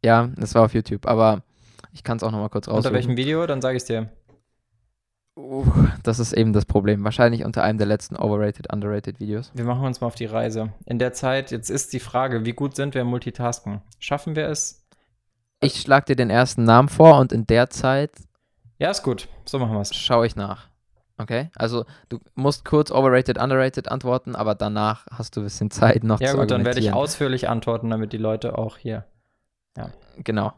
[0.04, 1.44] Ja, das war auf YouTube, aber
[1.92, 2.78] ich kann es auch nochmal kurz raus.
[2.78, 3.46] Unter welchem Video?
[3.46, 4.10] Dann sage ich es dir.
[5.38, 5.66] Uh,
[6.04, 7.04] das ist eben das Problem.
[7.04, 9.52] Wahrscheinlich unter einem der letzten Overrated, Underrated Videos.
[9.54, 10.72] Wir machen uns mal auf die Reise.
[10.86, 13.82] In der Zeit, jetzt ist die Frage, wie gut sind wir im Multitasken?
[14.00, 14.86] Schaffen wir es?
[15.60, 18.12] Ich schlage dir den ersten Namen vor und in der Zeit.
[18.80, 19.28] Ja, ist gut.
[19.44, 19.94] So machen wir es.
[19.94, 20.70] Schaue ich nach.
[21.18, 26.04] Okay, also du musst kurz overrated, underrated antworten, aber danach hast du ein bisschen Zeit
[26.04, 29.06] noch ja, zu Ja gut, dann werde ich ausführlich antworten, damit die Leute auch hier.
[29.78, 29.92] Ja.
[30.18, 30.54] Genau.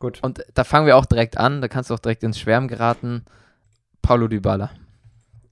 [0.00, 0.18] Gut.
[0.22, 3.24] Und da fangen wir auch direkt an, da kannst du auch direkt ins Schwärmen geraten.
[4.02, 4.70] Paulo Dybala.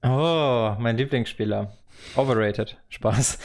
[0.03, 1.71] Oh, mein Lieblingsspieler.
[2.15, 2.77] Overrated.
[2.89, 3.37] Spaß.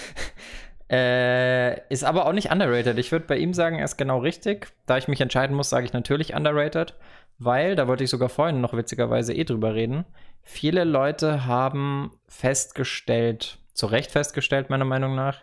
[0.90, 2.98] äh, ist aber auch nicht underrated.
[2.98, 4.68] Ich würde bei ihm sagen, er ist genau richtig.
[4.86, 6.94] Da ich mich entscheiden muss, sage ich natürlich underrated,
[7.38, 10.04] weil, da wollte ich sogar vorhin noch witzigerweise eh drüber reden,
[10.44, 15.42] Viele Leute haben festgestellt, zu Recht festgestellt, meiner Meinung nach,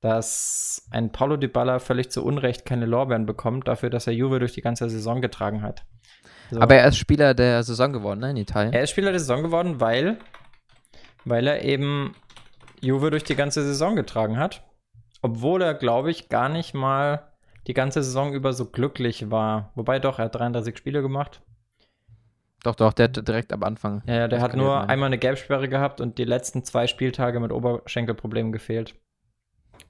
[0.00, 4.52] dass ein Paulo Dybala völlig zu Unrecht keine Lorbeeren bekommt, dafür, dass er Juve durch
[4.52, 5.84] die ganze Saison getragen hat.
[6.50, 6.60] So.
[6.60, 8.72] Aber er ist Spieler der Saison geworden, ne, in Italien?
[8.72, 10.18] Er ist Spieler der Saison geworden, weil,
[11.24, 12.14] weil er eben
[12.80, 14.64] Juve durch die ganze Saison getragen hat.
[15.20, 17.32] Obwohl er, glaube ich, gar nicht mal
[17.66, 19.72] die ganze Saison über so glücklich war.
[19.74, 21.42] Wobei doch, er hat 33 Spiele gemacht.
[22.64, 24.02] Doch, doch, der hat direkt am Anfang.
[24.06, 27.52] Ja, ja der hat nur einmal eine Gelbsperre gehabt und die letzten zwei Spieltage mit
[27.52, 28.96] Oberschenkelproblemen gefehlt.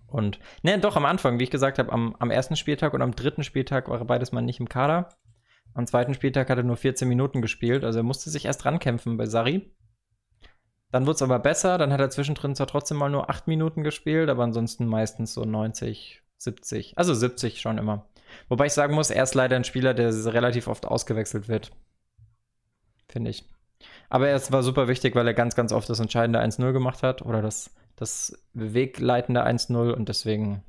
[0.07, 3.14] Und, ne, doch am Anfang, wie ich gesagt habe, am, am ersten Spieltag und am
[3.14, 5.11] dritten Spieltag war er beides mal nicht im Kader.
[5.74, 9.16] Am zweiten Spieltag hat er nur 14 Minuten gespielt, also er musste sich erst rankämpfen
[9.16, 9.74] bei Sari.
[10.90, 13.83] Dann wurde es aber besser, dann hat er zwischendrin zwar trotzdem mal nur 8 Minuten
[13.83, 16.96] gespielt, aber ansonsten meistens so 90, 70.
[16.96, 18.09] Also 70 schon immer.
[18.48, 21.72] Wobei ich sagen muss, er ist leider ein Spieler, der relativ oft ausgewechselt wird.
[23.09, 23.44] Finde ich.
[24.11, 27.23] Aber er war super wichtig, weil er ganz, ganz oft das entscheidende 1-0 gemacht hat
[27.23, 30.62] oder das, das wegleitende 1-0 und deswegen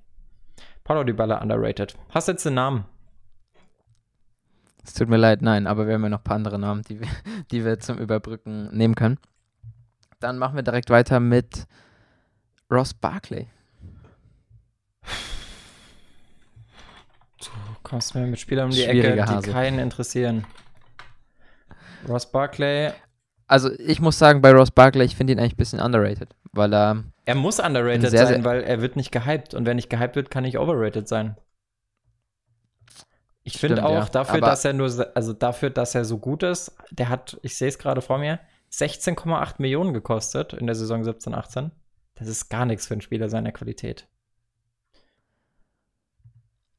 [0.83, 1.95] Paulo Dybala underrated.
[2.09, 2.85] Hast du jetzt den Namen?
[4.83, 6.99] Es tut mir leid, nein, aber wir haben ja noch ein paar andere Namen, die
[6.99, 7.07] wir,
[7.51, 9.19] die wir zum Überbrücken nehmen können.
[10.19, 11.67] Dann machen wir direkt weiter mit
[12.71, 13.47] Ross Barkley.
[17.39, 17.49] Du
[17.83, 19.47] kommst mir mit Spielern um die Ecke, Hase.
[19.47, 20.45] die keinen interessieren.
[22.07, 22.91] Ross Barkley.
[23.47, 26.73] Also ich muss sagen, bei Ross Barkley, ich finde ihn eigentlich ein bisschen underrated, weil
[26.73, 27.03] er.
[27.25, 29.53] Er muss underrated sehr, sein, sehr weil er wird nicht gehypt.
[29.53, 31.35] Und wenn nicht gehypt wird, kann nicht overrated sein.
[33.43, 34.05] Ich finde auch ja.
[34.05, 37.57] dafür, Aber- dass er nur, also dafür, dass er so gut ist, der hat, ich
[37.57, 38.39] sehe es gerade vor mir,
[38.71, 41.71] 16,8 Millionen gekostet in der Saison 17, 18.
[42.15, 44.07] Das ist gar nichts für einen Spieler seiner Qualität.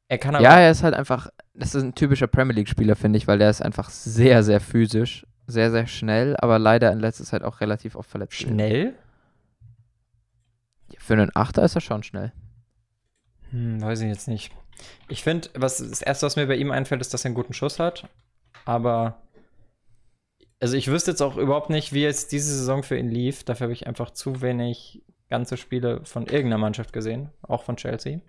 [0.07, 3.17] Er kann aber, Ja, er ist halt einfach, das ist ein typischer Premier League-Spieler, finde
[3.17, 7.25] ich, weil der ist einfach sehr, sehr physisch, sehr, sehr schnell, aber leider in letzter
[7.25, 8.33] Zeit auch relativ oft verletzt.
[8.33, 8.95] schnell?
[10.97, 12.31] Für einen Achter ist er schon schnell.
[13.49, 14.51] Hm, weiß ich jetzt nicht.
[15.09, 17.53] Ich finde, was das erste, was mir bei ihm einfällt, ist, dass er einen guten
[17.53, 18.07] Schuss hat.
[18.65, 19.21] Aber
[20.61, 23.43] also ich wüsste jetzt auch überhaupt nicht, wie jetzt diese Saison für ihn lief.
[23.43, 28.19] Dafür habe ich einfach zu wenig ganze Spiele von irgendeiner Mannschaft gesehen, auch von Chelsea.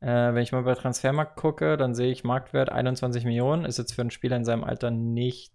[0.00, 3.64] Äh, wenn ich mal bei Transfermarkt gucke, dann sehe ich Marktwert 21 Millionen.
[3.64, 5.52] Ist jetzt für einen Spieler in seinem Alter nicht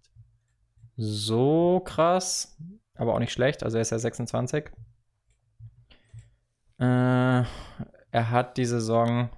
[0.96, 2.56] so krass,
[2.94, 3.62] aber auch nicht schlecht.
[3.64, 4.66] Also er ist ja 26.
[6.78, 9.30] Äh, er hat die Saison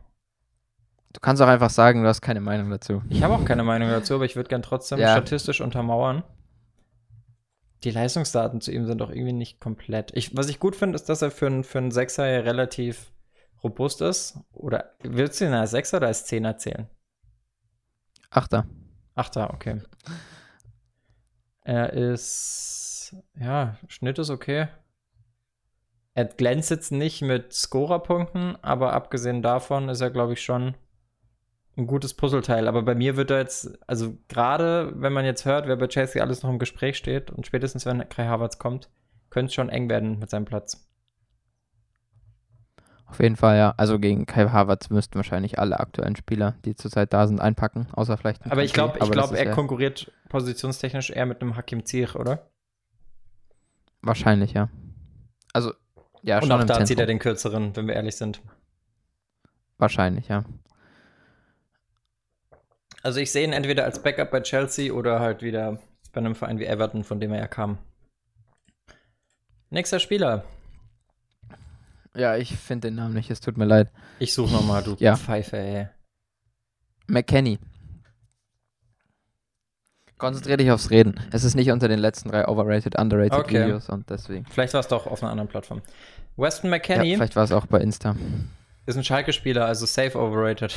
[1.13, 3.03] Du kannst auch einfach sagen, du hast keine Meinung dazu.
[3.09, 5.13] Ich habe auch keine Meinung dazu, aber ich würde gern trotzdem Ja.
[5.13, 6.25] statistisch untermauern.
[7.85, 10.15] Die Leistungsdaten zu ihm sind doch irgendwie nicht komplett.
[10.15, 13.13] Ich, was ich gut finde, ist, dass er für, einen- für einen Sechser relativ
[13.63, 14.39] robust ist.
[14.53, 16.89] Oder willst du ihn als Sechser oder als Zehner zählen?
[18.31, 18.67] Achter.
[19.15, 19.81] Achter, okay.
[21.63, 24.69] Er ist, ja, Schnitt ist okay.
[26.15, 30.75] Er glänzt jetzt nicht mit Scorerpunkten, aber abgesehen davon ist er, glaube ich, schon
[31.77, 32.69] ein gutes Puzzleteil.
[32.69, 36.23] Aber bei mir wird er jetzt, also gerade wenn man jetzt hört, wer bei Chelsea
[36.23, 38.91] alles noch im Gespräch steht und spätestens wenn Kai Havertz kommt,
[39.29, 40.86] könnte es schon eng werden mit seinem Platz.
[43.07, 43.75] Auf jeden Fall, ja.
[43.77, 48.17] Also gegen Kai Havertz müssten wahrscheinlich alle aktuellen Spieler, die zurzeit da sind, einpacken, außer
[48.17, 51.41] vielleicht ein Aber ich glaube, ich aber das glaub, ist er konkurriert positionstechnisch eher mit
[51.41, 52.51] einem Hakim Ziyech, oder?
[54.03, 54.69] Wahrscheinlich, ja.
[55.53, 55.73] Also,
[56.23, 57.03] ja, und schon auch da zieht Zentrum.
[57.03, 58.43] er den kürzeren, wenn wir ehrlich sind.
[59.79, 60.45] Wahrscheinlich, ja.
[63.03, 65.79] Also ich sehe ihn entweder als Backup bei Chelsea oder halt wieder
[66.13, 67.79] bei einem Verein wie Everton, von dem er ja kam.
[69.71, 70.45] Nächster Spieler.
[72.17, 73.91] Ja, ich finde den Namen nicht, es tut mir leid.
[74.19, 75.17] Ich suche nochmal, du Ja.
[75.17, 75.89] Pfeife, ey.
[77.07, 77.59] McKenny.
[80.19, 81.21] Konzentrier dich aufs Reden.
[81.31, 83.65] Es ist nicht unter den letzten drei overrated, underrated Okay.
[83.67, 84.47] Videos und deswegen.
[84.47, 85.83] Vielleicht war es doch auf einer anderen Plattform.
[86.37, 88.17] Weston Ja, McKennie vielleicht war es auch bei Insta.
[88.87, 90.75] ist ein Schalke-Spieler, also safe overrated.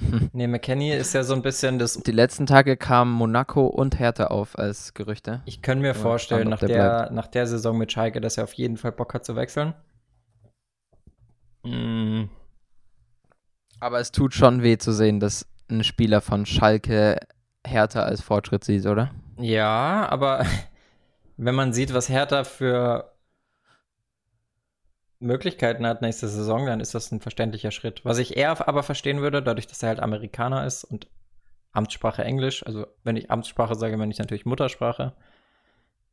[0.32, 2.02] nee, McKennie ist ja so ein bisschen das.
[2.02, 5.42] Die letzten Tage kamen Monaco und Hertha auf als Gerüchte.
[5.46, 8.44] Ich kann mir Ja, vorstellen, nach der der, nach der Saison mit Schalke, dass er
[8.44, 9.72] auf jeden Fall Bock hat zu wechseln.
[11.64, 12.28] Mm,
[13.78, 17.20] Aber es tut schon weh zu sehen, dass ein Spieler von Schalke
[17.64, 19.12] Hertha als Fortschritt sieht, oder?
[19.38, 20.44] Ja, aber
[21.38, 23.13] wenn man sieht, was Hertha für
[25.24, 28.04] Möglichkeiten hat nächste Saison, dann ist das ein verständlicher Schritt.
[28.04, 31.08] Was ich eher aber verstehen würde, dadurch, dass er halt Amerikaner ist und
[31.72, 35.14] Amtssprache Englisch, also wenn ich Amtssprache sage, meine ich natürlich Muttersprache,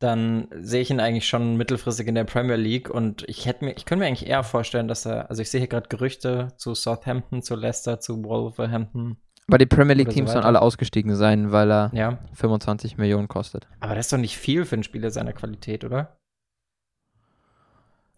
[0.00, 3.76] dann sehe ich ihn eigentlich schon mittelfristig in der Premier League und ich hätte mir,
[3.76, 6.74] ich könnte mir eigentlich eher vorstellen, dass er, also ich sehe hier gerade Gerüchte zu
[6.74, 9.18] Southampton, zu Leicester, zu Wolverhampton.
[9.46, 12.96] Aber die Premier League Oder so Teams sollen alle ausgestiegen sein, weil er Ja, 25
[12.96, 13.68] Millionen kostet.
[13.78, 16.16] Aber das ist doch nicht viel für einen Spieler seiner Qualität, oder?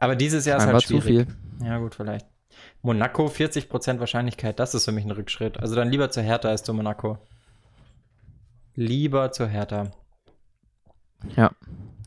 [0.04, 1.28] Aber dieses Jahr ist halt zu schwierig.
[1.28, 1.66] viel.
[1.66, 2.26] Ja, gut, vielleicht.
[2.82, 5.58] Monaco 40% Wahrscheinlichkeit, das ist für mich ein Rückschritt.
[5.58, 7.18] Also dann lieber zu Hertha als zu Monaco.
[8.74, 9.90] Lieber zu Hertha.
[11.36, 11.52] Ja,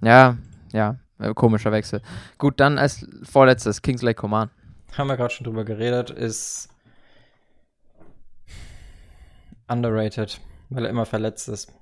[0.03, 0.37] ja,
[0.71, 0.99] ja.
[1.19, 2.01] äh, Komischer Wechsel.
[2.37, 4.51] Gut, dann als vorletztes Kingsley Coman.
[4.95, 6.69] Haben wir gerade schon drüber geredet, ist
[9.67, 11.73] underrated, weil er immer verletzt ist.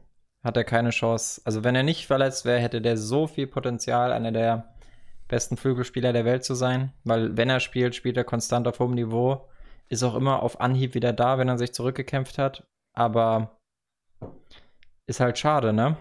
[0.44, 1.42] Hat er keine Chance.
[1.44, 4.75] Also wenn er nicht verletzt wäre, hätte der so viel Potenzial, einer der
[5.28, 6.94] besten Flügelspieler der Welt zu sein.
[7.04, 9.48] Weil wenn er spielt, spielt er konstant auf hohem Niveau.
[9.88, 12.68] Ist auch immer auf Anhieb wieder da, wenn er sich zurückgekämpft hat.
[12.94, 13.60] Aber
[15.08, 15.98] ist halt schade, ne?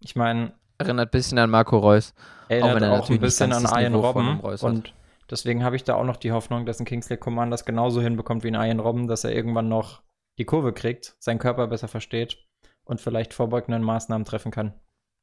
[0.00, 2.14] Ich meine, Erinnert ein bisschen an Marco Reus.
[2.48, 4.40] erinnert wenn er auch, ein bisschen an Ian Robben.
[4.40, 4.92] Und
[5.30, 8.44] Deswegen habe ich da auch noch die Hoffnung, dass ein Kingsley Coman das genauso hinbekommt
[8.44, 10.02] wie ein Ian Robben, dass er irgendwann noch
[10.38, 12.38] die Kurve kriegt, seinen Körper besser versteht
[12.84, 14.74] und vielleicht vorbeugenden Maßnahmen treffen kann.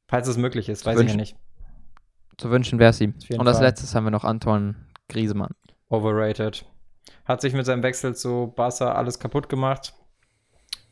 [0.08, 1.36] Falls es möglich ist, weiß ich ja nicht.
[2.38, 3.14] Zu wünschen wäre es ihm.
[3.36, 4.76] Und als letztes haben wir noch Anton
[5.08, 5.52] Griesemann.
[5.88, 6.64] Overrated.
[7.24, 9.94] Hat sich mit seinem Wechsel zu Barca alles kaputt gemacht.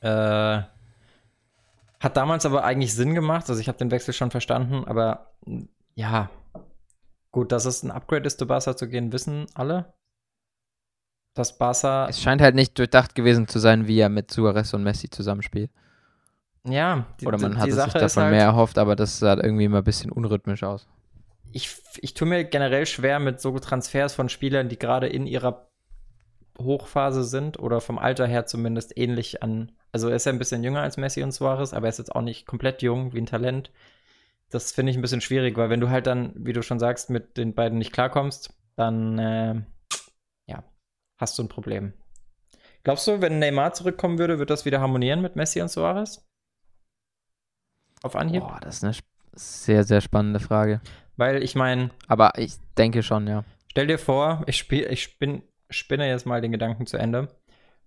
[0.01, 0.63] Äh,
[2.01, 3.49] hat damals aber eigentlich Sinn gemacht.
[3.49, 5.33] Also ich habe den Wechsel schon verstanden, aber
[5.95, 6.31] ja,
[7.31, 9.93] gut, dass es ein Upgrade ist, zu Barca zu gehen, wissen alle.
[11.35, 12.09] Dass Barca.
[12.09, 15.71] Es scheint halt nicht durchdacht gewesen zu sein, wie er mit Suarez und Messi zusammenspielt.
[16.69, 19.79] Ja, die, Oder man hat sich davon halt, mehr erhofft, aber das sah irgendwie immer
[19.79, 20.87] ein bisschen unrhythmisch aus.
[21.53, 25.71] Ich, ich tue mir generell schwer mit so Transfers von Spielern, die gerade in ihrer
[26.59, 29.73] Hochphase sind oder vom Alter her zumindest ähnlich an.
[29.93, 32.15] Also er ist ja ein bisschen jünger als Messi und Suarez, aber er ist jetzt
[32.15, 33.71] auch nicht komplett jung wie ein Talent.
[34.51, 37.11] Das finde ich ein bisschen schwierig, weil wenn du halt dann, wie du schon sagst,
[37.11, 39.63] mit den beiden nicht klarkommst, dann äh,
[40.47, 40.65] ja,
[41.17, 41.93] hast du ein Problem.
[42.83, 46.27] Glaubst du, wenn Neymar zurückkommen würde, wird das wieder harmonieren mit Messi und Suarez?
[48.03, 48.43] Auf Anhieb?
[48.43, 48.95] Boah, das ist eine
[49.35, 50.81] sehr, sehr spannende Frage.
[51.21, 51.91] Weil ich meine.
[52.09, 53.45] Aber ich denke schon, ja.
[53.71, 57.29] Stell dir vor, ich, spiel, ich bin, spinne jetzt mal den Gedanken zu Ende.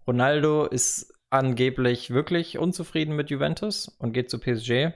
[0.06, 4.94] Ronaldo ist angeblich wirklich unzufrieden mit Juventus und geht zu PSG.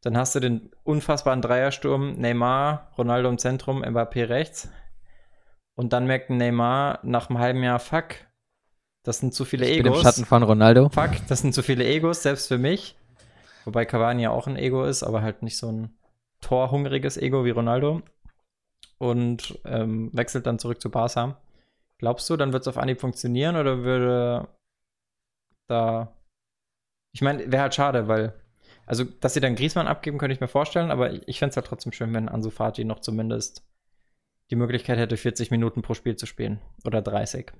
[0.00, 4.70] Dann hast du den unfassbaren Dreiersturm Neymar, Ronaldo im Zentrum, Mbappé rechts.
[5.74, 8.14] Und dann merkt Neymar nach einem halben Jahr, fuck,
[9.02, 9.84] das sind zu viele ich Egos.
[9.84, 10.88] Bin im Schatten von Ronaldo.
[10.88, 12.96] Fuck, das sind zu viele Egos, selbst für mich.
[13.66, 15.99] Wobei Cavani ja auch ein Ego ist, aber halt nicht so ein
[16.40, 18.02] torhungriges Ego wie Ronaldo.
[18.98, 21.40] Und ähm, wechselt dann zurück zu Barca.
[21.98, 24.48] Glaubst du, dann wird es auf Anhieb funktionieren oder würde
[25.66, 26.14] da.
[27.12, 28.34] Ich meine, wäre halt schade, weil.
[28.86, 31.66] Also, dass sie dann Griesmann abgeben, könnte ich mir vorstellen, aber ich fände es halt
[31.66, 33.62] trotzdem schön, wenn Ansu Fati noch zumindest
[34.50, 36.60] die Möglichkeit hätte, 40 Minuten pro Spiel zu spielen.
[36.84, 37.52] Oder 30.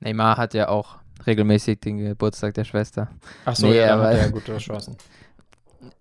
[0.00, 3.10] Neymar hat ja auch regelmäßig den Geburtstag der Schwester.
[3.44, 4.96] Ach so, nee, ja, aber ja gute Chancen.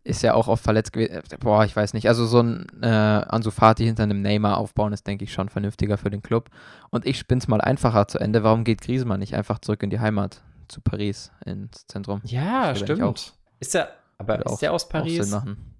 [0.04, 1.22] Ist ja auch oft verletzt gewesen.
[1.40, 2.08] Boah, ich weiß nicht.
[2.08, 5.98] Also so ein äh, Ansu Fati hinter einem Neymar aufbauen ist, denke ich, schon vernünftiger
[5.98, 6.50] für den Club.
[6.90, 8.44] Und ich spinne es mal einfacher zu Ende.
[8.44, 12.22] Warum geht Griezmann nicht einfach zurück in die Heimat, zu Paris, ins Zentrum?
[12.26, 13.02] Ja, stimmt.
[13.02, 13.16] Auch,
[13.60, 15.30] ist der, aber ist auch, der aus Paris?
[15.30, 15.76] Sinn machen.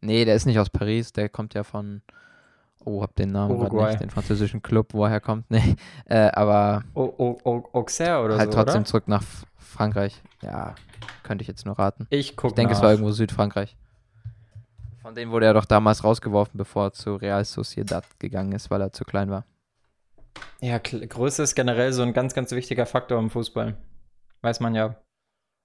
[0.00, 1.12] Nee, der ist nicht aus Paris.
[1.12, 2.02] Der kommt ja von
[2.86, 5.46] Oh, hab den Namen gerade nicht, den französischen Club, wo er herkommt.
[5.50, 6.84] Nee, äh, aber.
[6.94, 8.58] Auxerre oder halt so.
[8.58, 8.84] trotzdem oder?
[8.84, 9.22] zurück nach
[9.56, 10.22] Frankreich.
[10.42, 10.74] Ja,
[11.22, 12.06] könnte ich jetzt nur raten.
[12.10, 12.52] Ich gucke.
[12.52, 13.76] Ich denke, es war irgendwo Südfrankreich.
[15.02, 18.80] Von dem wurde er doch damals rausgeworfen, bevor er zu Real Sociedad gegangen ist, weil
[18.80, 19.44] er zu klein war.
[20.60, 23.76] Ja, Größe ist generell so ein ganz, ganz wichtiger Faktor im Fußball.
[24.40, 24.96] Weiß man ja.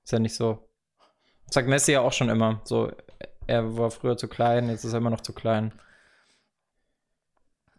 [0.04, 0.68] Ist ja nicht so.
[1.50, 2.62] Sagt Messi ja auch schon immer.
[2.66, 2.92] So,
[3.48, 5.72] er war früher zu klein, jetzt ist er immer noch zu klein.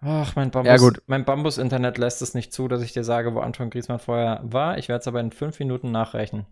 [0.02, 3.40] Ach, mein Bambus, ja, mein Bambus-Internet lässt es nicht zu, dass ich dir sage, wo
[3.40, 4.78] Anton Griezmann vorher war.
[4.78, 6.46] Ich werde es aber in fünf Minuten nachrechnen.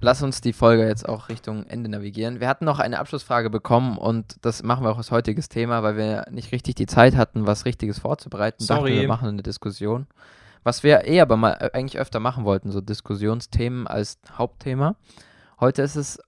[0.00, 2.38] Lass uns die Folge jetzt auch Richtung Ende navigieren.
[2.38, 5.96] Wir hatten noch eine Abschlussfrage bekommen und das machen wir auch als heutiges Thema, weil
[5.96, 8.62] wir nicht richtig die Zeit hatten, was Richtiges vorzubereiten.
[8.62, 8.90] Sorry.
[8.90, 10.06] Dachten, wir machen eine Diskussion.
[10.64, 14.96] Was wir eh aber mal äh, eigentlich öfter machen wollten, so Diskussionsthemen als Hauptthema.
[15.60, 16.18] Heute ist es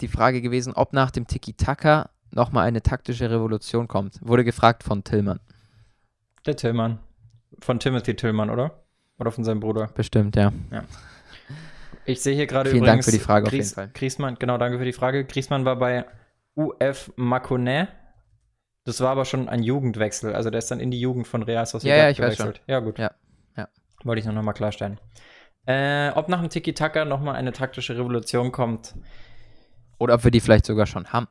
[0.00, 4.18] die Frage gewesen, ob nach dem Tiki-Taka nochmal eine taktische Revolution kommt.
[4.20, 5.40] Wurde gefragt von Tillmann.
[6.44, 6.98] Der Tillmann.
[7.60, 8.82] Von Timothy Tillmann, oder?
[9.18, 9.86] Oder von seinem Bruder?
[9.94, 10.52] Bestimmt, ja.
[10.70, 10.84] ja.
[12.06, 13.04] Ich sehe hier gerade Vielen übrigens.
[13.04, 13.90] Dank für die Frage Gries, auf jeden Fall.
[13.94, 15.24] Griesmann, genau, danke für die Frage.
[15.24, 16.04] Griesmann war bei
[16.54, 17.88] UF Maconet.
[18.84, 20.34] Das war aber schon ein Jugendwechsel.
[20.34, 22.48] Also der ist dann in die Jugend von Real Sociedad ja, ja, ich gewechselt.
[22.48, 22.64] Weiß schon.
[22.66, 22.98] Ja, gut.
[22.98, 23.10] Ja,
[23.56, 23.68] ja.
[24.04, 25.00] Wollte ich noch mal klarstellen.
[25.66, 28.94] Äh, ob nach dem Tiki-Taka nochmal eine taktische Revolution kommt.
[29.98, 31.26] Oder ob wir die vielleicht sogar schon haben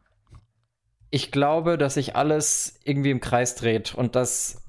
[1.16, 4.65] ich glaube, dass sich alles irgendwie im Kreis dreht und dass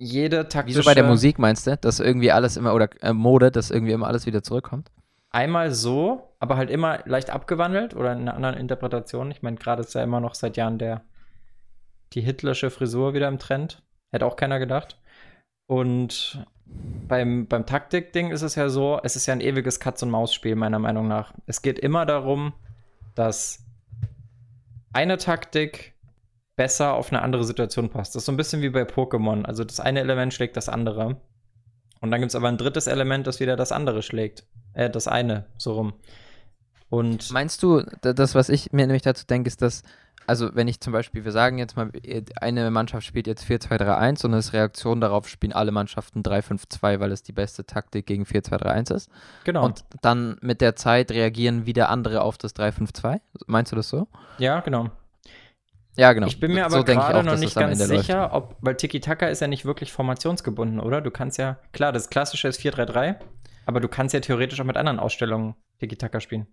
[0.00, 0.78] jede taktische.
[0.78, 3.92] Wieso bei der Musik meinst du, dass irgendwie alles immer, oder äh, Mode, dass irgendwie
[3.92, 4.90] immer alles wieder zurückkommt?
[5.30, 9.30] Einmal so, aber halt immer leicht abgewandelt oder in einer anderen Interpretation.
[9.30, 11.02] Ich meine, gerade ist ja immer noch seit Jahren der
[12.14, 13.82] die hitlersche Frisur wieder im Trend.
[14.10, 14.98] Hätte auch keiner gedacht.
[15.66, 16.44] Und
[17.06, 21.06] beim, beim Taktik-Ding ist es ja so, es ist ja ein ewiges Katz-und-Maus-Spiel, meiner Meinung
[21.06, 21.32] nach.
[21.46, 22.52] Es geht immer darum,
[23.14, 23.64] dass
[24.92, 25.89] eine Taktik
[26.60, 28.14] besser auf eine andere Situation passt.
[28.14, 29.46] Das ist so ein bisschen wie bei Pokémon.
[29.46, 31.16] Also das eine Element schlägt das andere.
[32.02, 34.44] Und dann gibt es aber ein drittes Element, das wieder das andere schlägt.
[34.74, 35.94] Äh, das eine, so rum.
[36.90, 39.84] Und Meinst du, das, was ich mir nämlich dazu denke, ist, dass,
[40.26, 41.90] also wenn ich zum Beispiel, wir sagen jetzt mal,
[42.38, 47.22] eine Mannschaft spielt jetzt 4-2-3-1 und als Reaktion darauf spielen alle Mannschaften 3-5-2, weil es
[47.22, 49.10] die beste Taktik gegen 4-2-3-1 ist.
[49.44, 49.64] Genau.
[49.64, 53.22] Und dann mit der Zeit reagieren wieder andere auf das 3-5-2.
[53.46, 54.08] Meinst du das so?
[54.36, 54.90] Ja, genau.
[55.96, 56.26] Ja, genau.
[56.26, 59.40] Ich bin mir aber so gerade auch, noch nicht ganz sicher, ob, weil Tiki-Taka ist
[59.40, 61.00] ja nicht wirklich formationsgebunden, oder?
[61.00, 63.16] Du kannst ja, klar, das klassische ist 4-3-3,
[63.66, 66.46] aber du kannst ja theoretisch auch mit anderen Ausstellungen Tiki-Taka spielen.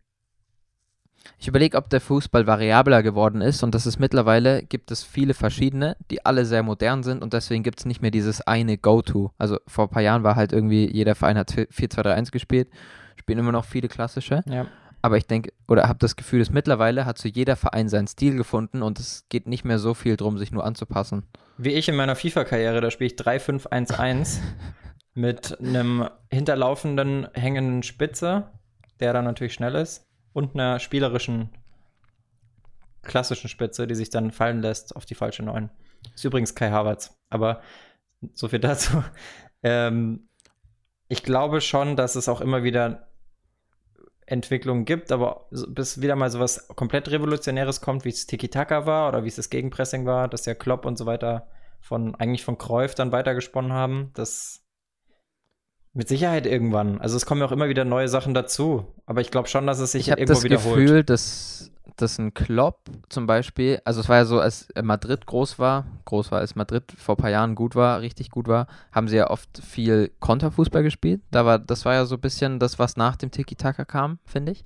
[1.39, 5.33] Ich überlege, ob der Fußball variabler geworden ist und das ist mittlerweile, gibt es viele
[5.33, 9.31] verschiedene, die alle sehr modern sind und deswegen gibt es nicht mehr dieses eine Go-To.
[9.37, 12.69] Also vor ein paar Jahren war halt irgendwie, jeder Verein hat 4-2-3-1 gespielt,
[13.17, 14.43] spielen immer noch viele klassische.
[14.47, 14.65] Ja.
[15.01, 18.35] Aber ich denke, oder habe das Gefühl, dass mittlerweile hat so jeder Verein seinen Stil
[18.35, 21.23] gefunden und es geht nicht mehr so viel darum, sich nur anzupassen.
[21.57, 24.39] Wie ich in meiner FIFA-Karriere, da spiele ich 3-5-1-1
[25.13, 28.51] mit einem hinterlaufenden, hängenden Spitze,
[28.99, 31.49] der dann natürlich schnell ist und einer spielerischen
[33.03, 35.69] klassischen Spitze, die sich dann fallen lässt auf die falsche Neun.
[36.13, 37.17] Ist übrigens Kai Havertz.
[37.29, 37.61] Aber
[38.33, 39.03] so viel dazu.
[39.63, 40.29] Ähm,
[41.07, 43.07] ich glaube schon, dass es auch immer wieder
[44.27, 49.23] Entwicklungen gibt, aber bis wieder mal sowas komplett Revolutionäres kommt, wie es Tiki-Taka war oder
[49.23, 51.47] wie es das Gegenpressing war, dass ja Klopp und so weiter
[51.79, 54.65] von eigentlich von Kräuf dann weitergesponnen haben, das
[55.93, 56.99] mit Sicherheit irgendwann.
[56.99, 58.85] Also es kommen ja auch immer wieder neue Sachen dazu.
[59.05, 60.83] Aber ich glaube schon, dass es sich ich irgendwo das wiederholt.
[60.83, 61.71] Ich habe das Gefühl, dass,
[62.01, 66.31] dass ein Klopp zum Beispiel, also es war ja so, als Madrid groß war, groß
[66.31, 69.29] war, als Madrid vor ein paar Jahren gut war, richtig gut war, haben sie ja
[69.29, 71.21] oft viel Konterfußball gespielt.
[71.31, 74.53] Da war, das war ja so ein bisschen das, was nach dem Tiki-Taka kam, finde
[74.53, 74.63] ich.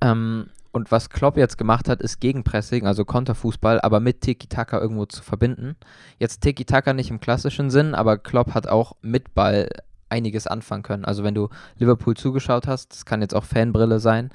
[0.00, 5.06] Ähm, und was Klopp jetzt gemacht hat, ist Gegenpressing, also Konterfußball, aber mit Tiki-Taka irgendwo
[5.06, 5.76] zu verbinden.
[6.18, 9.68] Jetzt Tiki-Taka nicht im klassischen Sinn, aber Klopp hat auch mit Ball
[10.10, 11.04] einiges anfangen können.
[11.04, 14.30] Also wenn du Liverpool zugeschaut hast, das kann jetzt auch Fanbrille sein,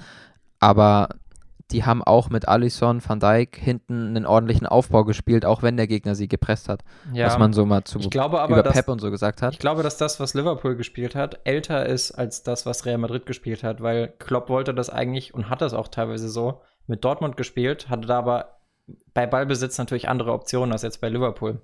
[0.60, 1.10] aber
[1.74, 5.88] die haben auch mit Alisson, Van Dijk hinten einen ordentlichen Aufbau gespielt, auch wenn der
[5.88, 6.84] Gegner sie gepresst hat.
[7.12, 9.54] Ja, was man so mal zu aber, über dass, Pep und so gesagt hat.
[9.54, 13.26] Ich glaube, dass das, was Liverpool gespielt hat, älter ist als das, was Real Madrid
[13.26, 17.36] gespielt hat, weil Klopp wollte das eigentlich und hat das auch teilweise so mit Dortmund
[17.36, 18.60] gespielt, hatte da aber
[19.14, 21.62] bei Ballbesitz natürlich andere Optionen als jetzt bei Liverpool.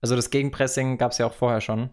[0.00, 1.90] Also das Gegenpressing gab es ja auch vorher schon.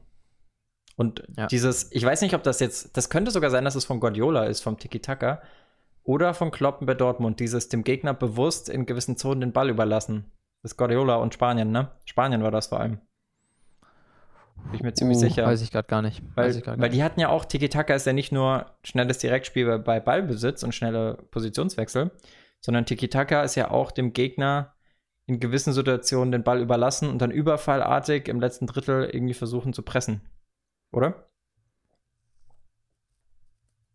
[0.95, 1.47] Und ja.
[1.47, 4.45] dieses, ich weiß nicht, ob das jetzt, das könnte sogar sein, dass es von Guardiola
[4.45, 5.41] ist, vom Tiki-Taka,
[6.05, 10.31] oder von Kloppen bei Dortmund, dieses dem Gegner bewusst in gewissen Zonen den Ball überlassen.
[10.61, 11.91] Das ist Guardiola und Spanien, ne?
[12.05, 12.99] Spanien war das vor allem.
[14.65, 15.45] Bin ich mir ziemlich uh, sicher.
[15.45, 16.23] Weiß ich gerade gar nicht.
[16.35, 19.99] Weil, gar weil die hatten ja auch, Tiki-Taka ist ja nicht nur schnelles Direktspiel bei
[19.99, 22.11] Ballbesitz und schnelle Positionswechsel,
[22.61, 24.73] sondern Tiki-Taka ist ja auch dem Gegner
[25.27, 29.81] in gewissen Situationen den Ball überlassen und dann überfallartig im letzten Drittel irgendwie versuchen zu
[29.81, 30.21] pressen
[30.95, 31.29] oder?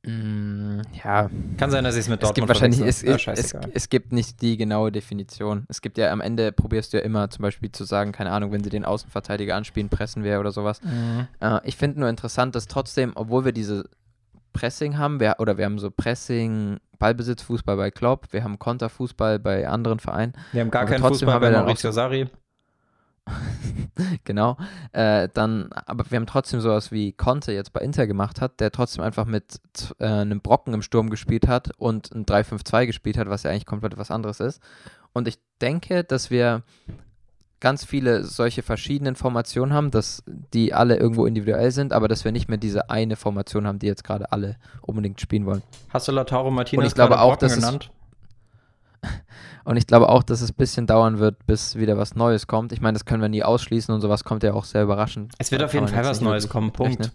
[0.03, 1.29] Mm, ja.
[1.59, 4.13] Kann sein, dass ich es mit Dortmund es gibt wahrscheinlich es, es, es, es, gibt
[4.13, 5.65] nicht die genaue Definition.
[5.69, 8.51] Es gibt ja am Ende, probierst du ja immer zum Beispiel zu sagen, keine Ahnung,
[8.51, 10.81] wenn sie den Außenverteidiger anspielen, pressen wir oder sowas.
[10.83, 11.29] Mhm.
[11.41, 13.91] Äh, ich finde nur interessant, dass trotzdem, obwohl wir diese
[14.55, 19.69] Pressing haben, wir, oder wir haben so Pressing, Ballbesitzfußball bei Klopp, wir haben Konterfußball bei
[19.69, 20.33] anderen Vereinen.
[20.53, 22.27] Wir haben gar keinen Fußball bei Mauricio Sarri.
[24.25, 24.57] genau.
[24.93, 28.73] Äh, dann, aber wir haben trotzdem sowas wie Conte jetzt bei Inter gemacht hat, der
[28.73, 29.61] trotzdem einfach mit
[29.99, 33.67] äh, einem Brocken im Sturm gespielt hat und ein 3-5-2 gespielt hat, was ja eigentlich
[33.67, 34.61] komplett was anderes ist.
[35.13, 36.63] Und ich denke, dass wir
[37.61, 42.33] ganz viele solche verschiedenen Formationen haben, dass die alle irgendwo individuell sind, aber dass wir
[42.33, 45.63] nicht mehr diese eine Formation haben, die jetzt gerade alle unbedingt spielen wollen.
[45.91, 47.91] Hast du Lautaro Martinez und ich glaube auch, dass genannt?
[49.65, 52.73] Und ich glaube auch, dass es ein bisschen dauern wird, bis wieder was Neues kommt.
[52.73, 55.33] Ich meine, das können wir nie ausschließen und sowas kommt ja auch sehr überraschend.
[55.39, 57.01] Es wird auf jeden Fall was Neues kommen, Punkt.
[57.01, 57.13] Rechnen.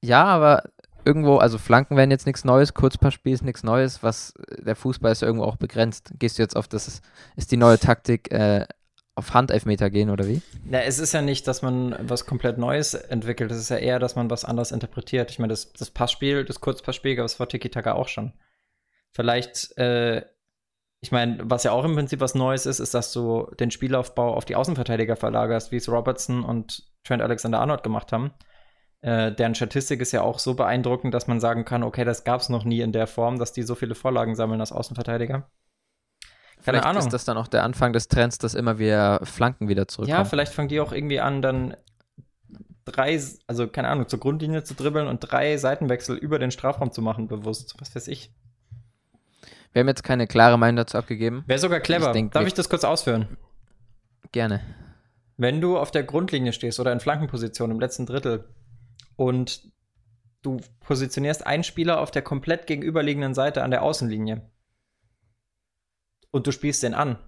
[0.00, 0.62] Ja, aber
[1.04, 5.22] irgendwo, also Flanken werden jetzt nichts Neues, Kurzpassspiel ist nichts Neues, was der Fußball ist
[5.22, 6.12] irgendwo auch begrenzt.
[6.18, 7.02] Gehst du jetzt auf das,
[7.36, 8.66] ist, die neue Taktik, äh,
[9.14, 10.42] auf Handelfmeter gehen oder wie?
[10.70, 13.50] Ja, es ist ja nicht, dass man was komplett Neues entwickelt.
[13.50, 15.32] Es ist ja eher, dass man was anders interpretiert.
[15.32, 18.32] Ich meine, das, das Passspiel, das Kurzpassspiel gab es vor Tiki-Taka auch schon.
[19.12, 20.24] Vielleicht äh,
[21.00, 24.34] ich meine, was ja auch im Prinzip was Neues ist, ist, dass du den Spielaufbau
[24.34, 28.32] auf die Außenverteidiger verlagerst, wie es Robertson und Trent Alexander-Arnold gemacht haben.
[29.00, 32.40] Äh, deren Statistik ist ja auch so beeindruckend, dass man sagen kann, okay, das gab
[32.40, 35.48] es noch nie in der Form, dass die so viele Vorlagen sammeln als Außenverteidiger.
[36.56, 37.02] Keine vielleicht Ahnung.
[37.04, 40.18] ist das dann auch der Anfang des Trends, dass immer wieder Flanken wieder zurückkommen.
[40.18, 41.76] Ja, vielleicht fangen die auch irgendwie an, dann
[42.84, 47.00] drei, also keine Ahnung, zur Grundlinie zu dribbeln und drei Seitenwechsel über den Strafraum zu
[47.00, 47.76] machen, bewusst.
[47.78, 48.34] Was weiß ich.
[49.72, 51.44] Wir haben jetzt keine klare Meinung dazu abgegeben.
[51.46, 52.06] Wäre sogar clever.
[52.06, 53.36] Ich denk, Darf ich das kurz ausführen?
[54.32, 54.60] Gerne.
[55.36, 58.52] Wenn du auf der Grundlinie stehst oder in Flankenposition im letzten Drittel
[59.16, 59.72] und
[60.42, 64.50] du positionierst einen Spieler auf der komplett gegenüberliegenden Seite an der Außenlinie
[66.30, 67.18] und du spielst den an,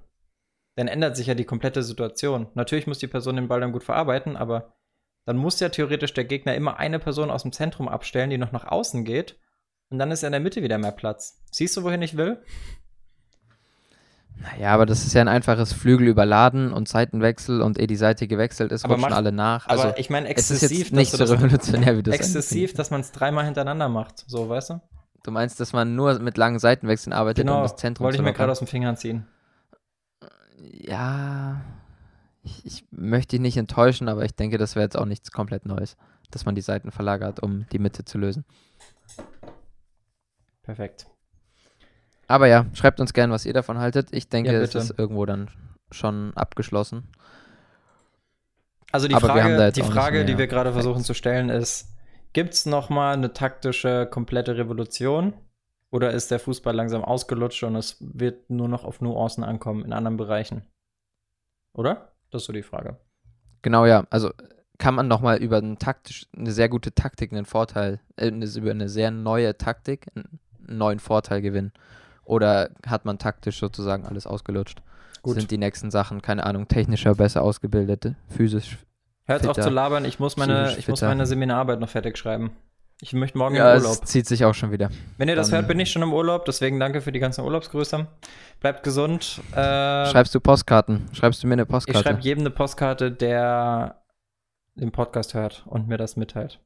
[0.76, 2.48] dann ändert sich ja die komplette Situation.
[2.54, 4.74] Natürlich muss die Person den Ball dann gut verarbeiten, aber
[5.24, 8.52] dann muss ja theoretisch der Gegner immer eine Person aus dem Zentrum abstellen, die noch
[8.52, 9.38] nach außen geht
[9.90, 11.40] und dann ist in der Mitte wieder mehr Platz.
[11.50, 12.38] Siehst du, wohin ich will?
[14.36, 18.26] Naja, aber das ist ja ein einfaches Flügel überladen und Seitenwechsel und ehe die Seite
[18.26, 19.68] gewechselt ist, Aber rutschen macht- alle nach.
[19.68, 22.72] Aber Also ich meine es ist exzessiv, jetzt nicht dass so revolutionär wie das exzessiv,
[22.72, 24.24] dass man es dreimal hintereinander macht.
[24.26, 24.80] So, weißt du?
[25.24, 28.22] Du meinst, dass man nur mit langen Seitenwechseln arbeitet, um Genau, das Zentrum wollte zu
[28.22, 29.26] ich mir gerade aus den Fingern ziehen.
[30.58, 31.60] Ja,
[32.42, 35.66] ich, ich möchte dich nicht enttäuschen, aber ich denke, das wäre jetzt auch nichts komplett
[35.66, 35.98] Neues,
[36.30, 38.46] dass man die Seiten verlagert, um die Mitte zu lösen.
[40.70, 41.08] Perfekt.
[42.28, 44.12] Aber ja, schreibt uns gern, was ihr davon haltet.
[44.12, 45.50] Ich denke, Ja, es ist irgendwo dann
[45.90, 47.08] schon abgeschlossen.
[48.92, 51.88] Also die Aber Frage, die, Frage die mehr wir gerade versuchen zu stellen, ist:
[52.34, 55.32] Gibt es nochmal eine taktische, komplette Revolution?
[55.90, 59.92] Oder ist der Fußball langsam ausgelutscht und es wird nur noch auf Nuancen ankommen in
[59.92, 60.62] anderen Bereichen?
[61.72, 62.12] Oder?
[62.30, 62.96] Das ist so die Frage.
[63.62, 64.04] Genau, ja.
[64.08, 64.30] Also
[64.78, 68.88] kann man nochmal über einen taktisch, eine sehr gute Taktik einen Vorteil, äh, über eine
[68.88, 70.06] sehr neue Taktik
[70.70, 71.72] einen neuen Vorteil gewinnen?
[72.24, 74.82] Oder hat man taktisch sozusagen alles ausgelutscht?
[75.22, 75.34] Gut.
[75.38, 78.78] Sind die nächsten Sachen, keine Ahnung, technischer, besser ausgebildet, physisch?
[79.26, 82.52] Hört auf zu labern, ich muss meine, ich muss meine Seminararbeit noch fertig schreiben.
[83.02, 84.00] Ich möchte morgen Ja, in Urlaub.
[84.02, 84.90] es zieht sich auch schon wieder.
[85.16, 87.44] Wenn ihr das dann- hört, bin ich schon im Urlaub, deswegen danke für die ganzen
[87.44, 88.06] Urlaubsgrüße.
[88.60, 89.40] Bleibt gesund.
[89.52, 91.08] Äh, Schreibst du Postkarten?
[91.12, 92.02] Schreibst du mir eine ich Postkarte?
[92.02, 94.02] schreibe jedem eine Postkarte, der
[94.74, 96.60] den Podcast hört und mir das mitteilt.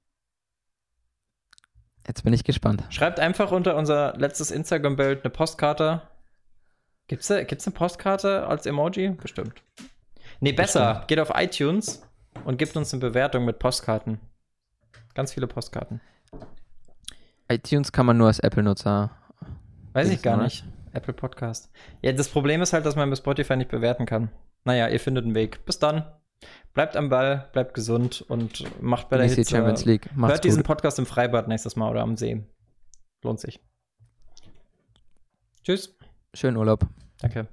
[2.06, 2.84] Jetzt bin ich gespannt.
[2.90, 6.02] Schreibt einfach unter unser letztes Instagram-Bild eine Postkarte.
[7.06, 9.10] Gibt's, da, gibt's eine Postkarte als Emoji?
[9.10, 9.62] Bestimmt.
[10.40, 11.04] Nee, besser.
[11.06, 12.02] Geht auf iTunes
[12.44, 14.20] und gebt uns eine Bewertung mit Postkarten.
[15.14, 16.00] Ganz viele Postkarten.
[17.48, 19.10] iTunes kann man nur als Apple-Nutzer.
[19.92, 20.64] Weiß ich gar nicht.
[20.92, 21.70] Apple Podcast.
[22.02, 24.30] Ja, das Problem ist halt, dass man bei Spotify nicht bewerten kann.
[24.64, 25.64] Naja, ihr findet einen Weg.
[25.66, 26.04] Bis dann.
[26.74, 29.48] Bleibt am Ball, bleibt gesund und macht bei der Hitze.
[29.48, 30.10] Champions League.
[30.16, 30.66] Macht's Hört diesen gut.
[30.66, 32.44] Podcast im Freibad nächstes Mal oder am See.
[33.22, 33.60] Lohnt sich.
[35.62, 35.96] Tschüss.
[36.34, 36.86] Schönen Urlaub.
[37.20, 37.46] Danke.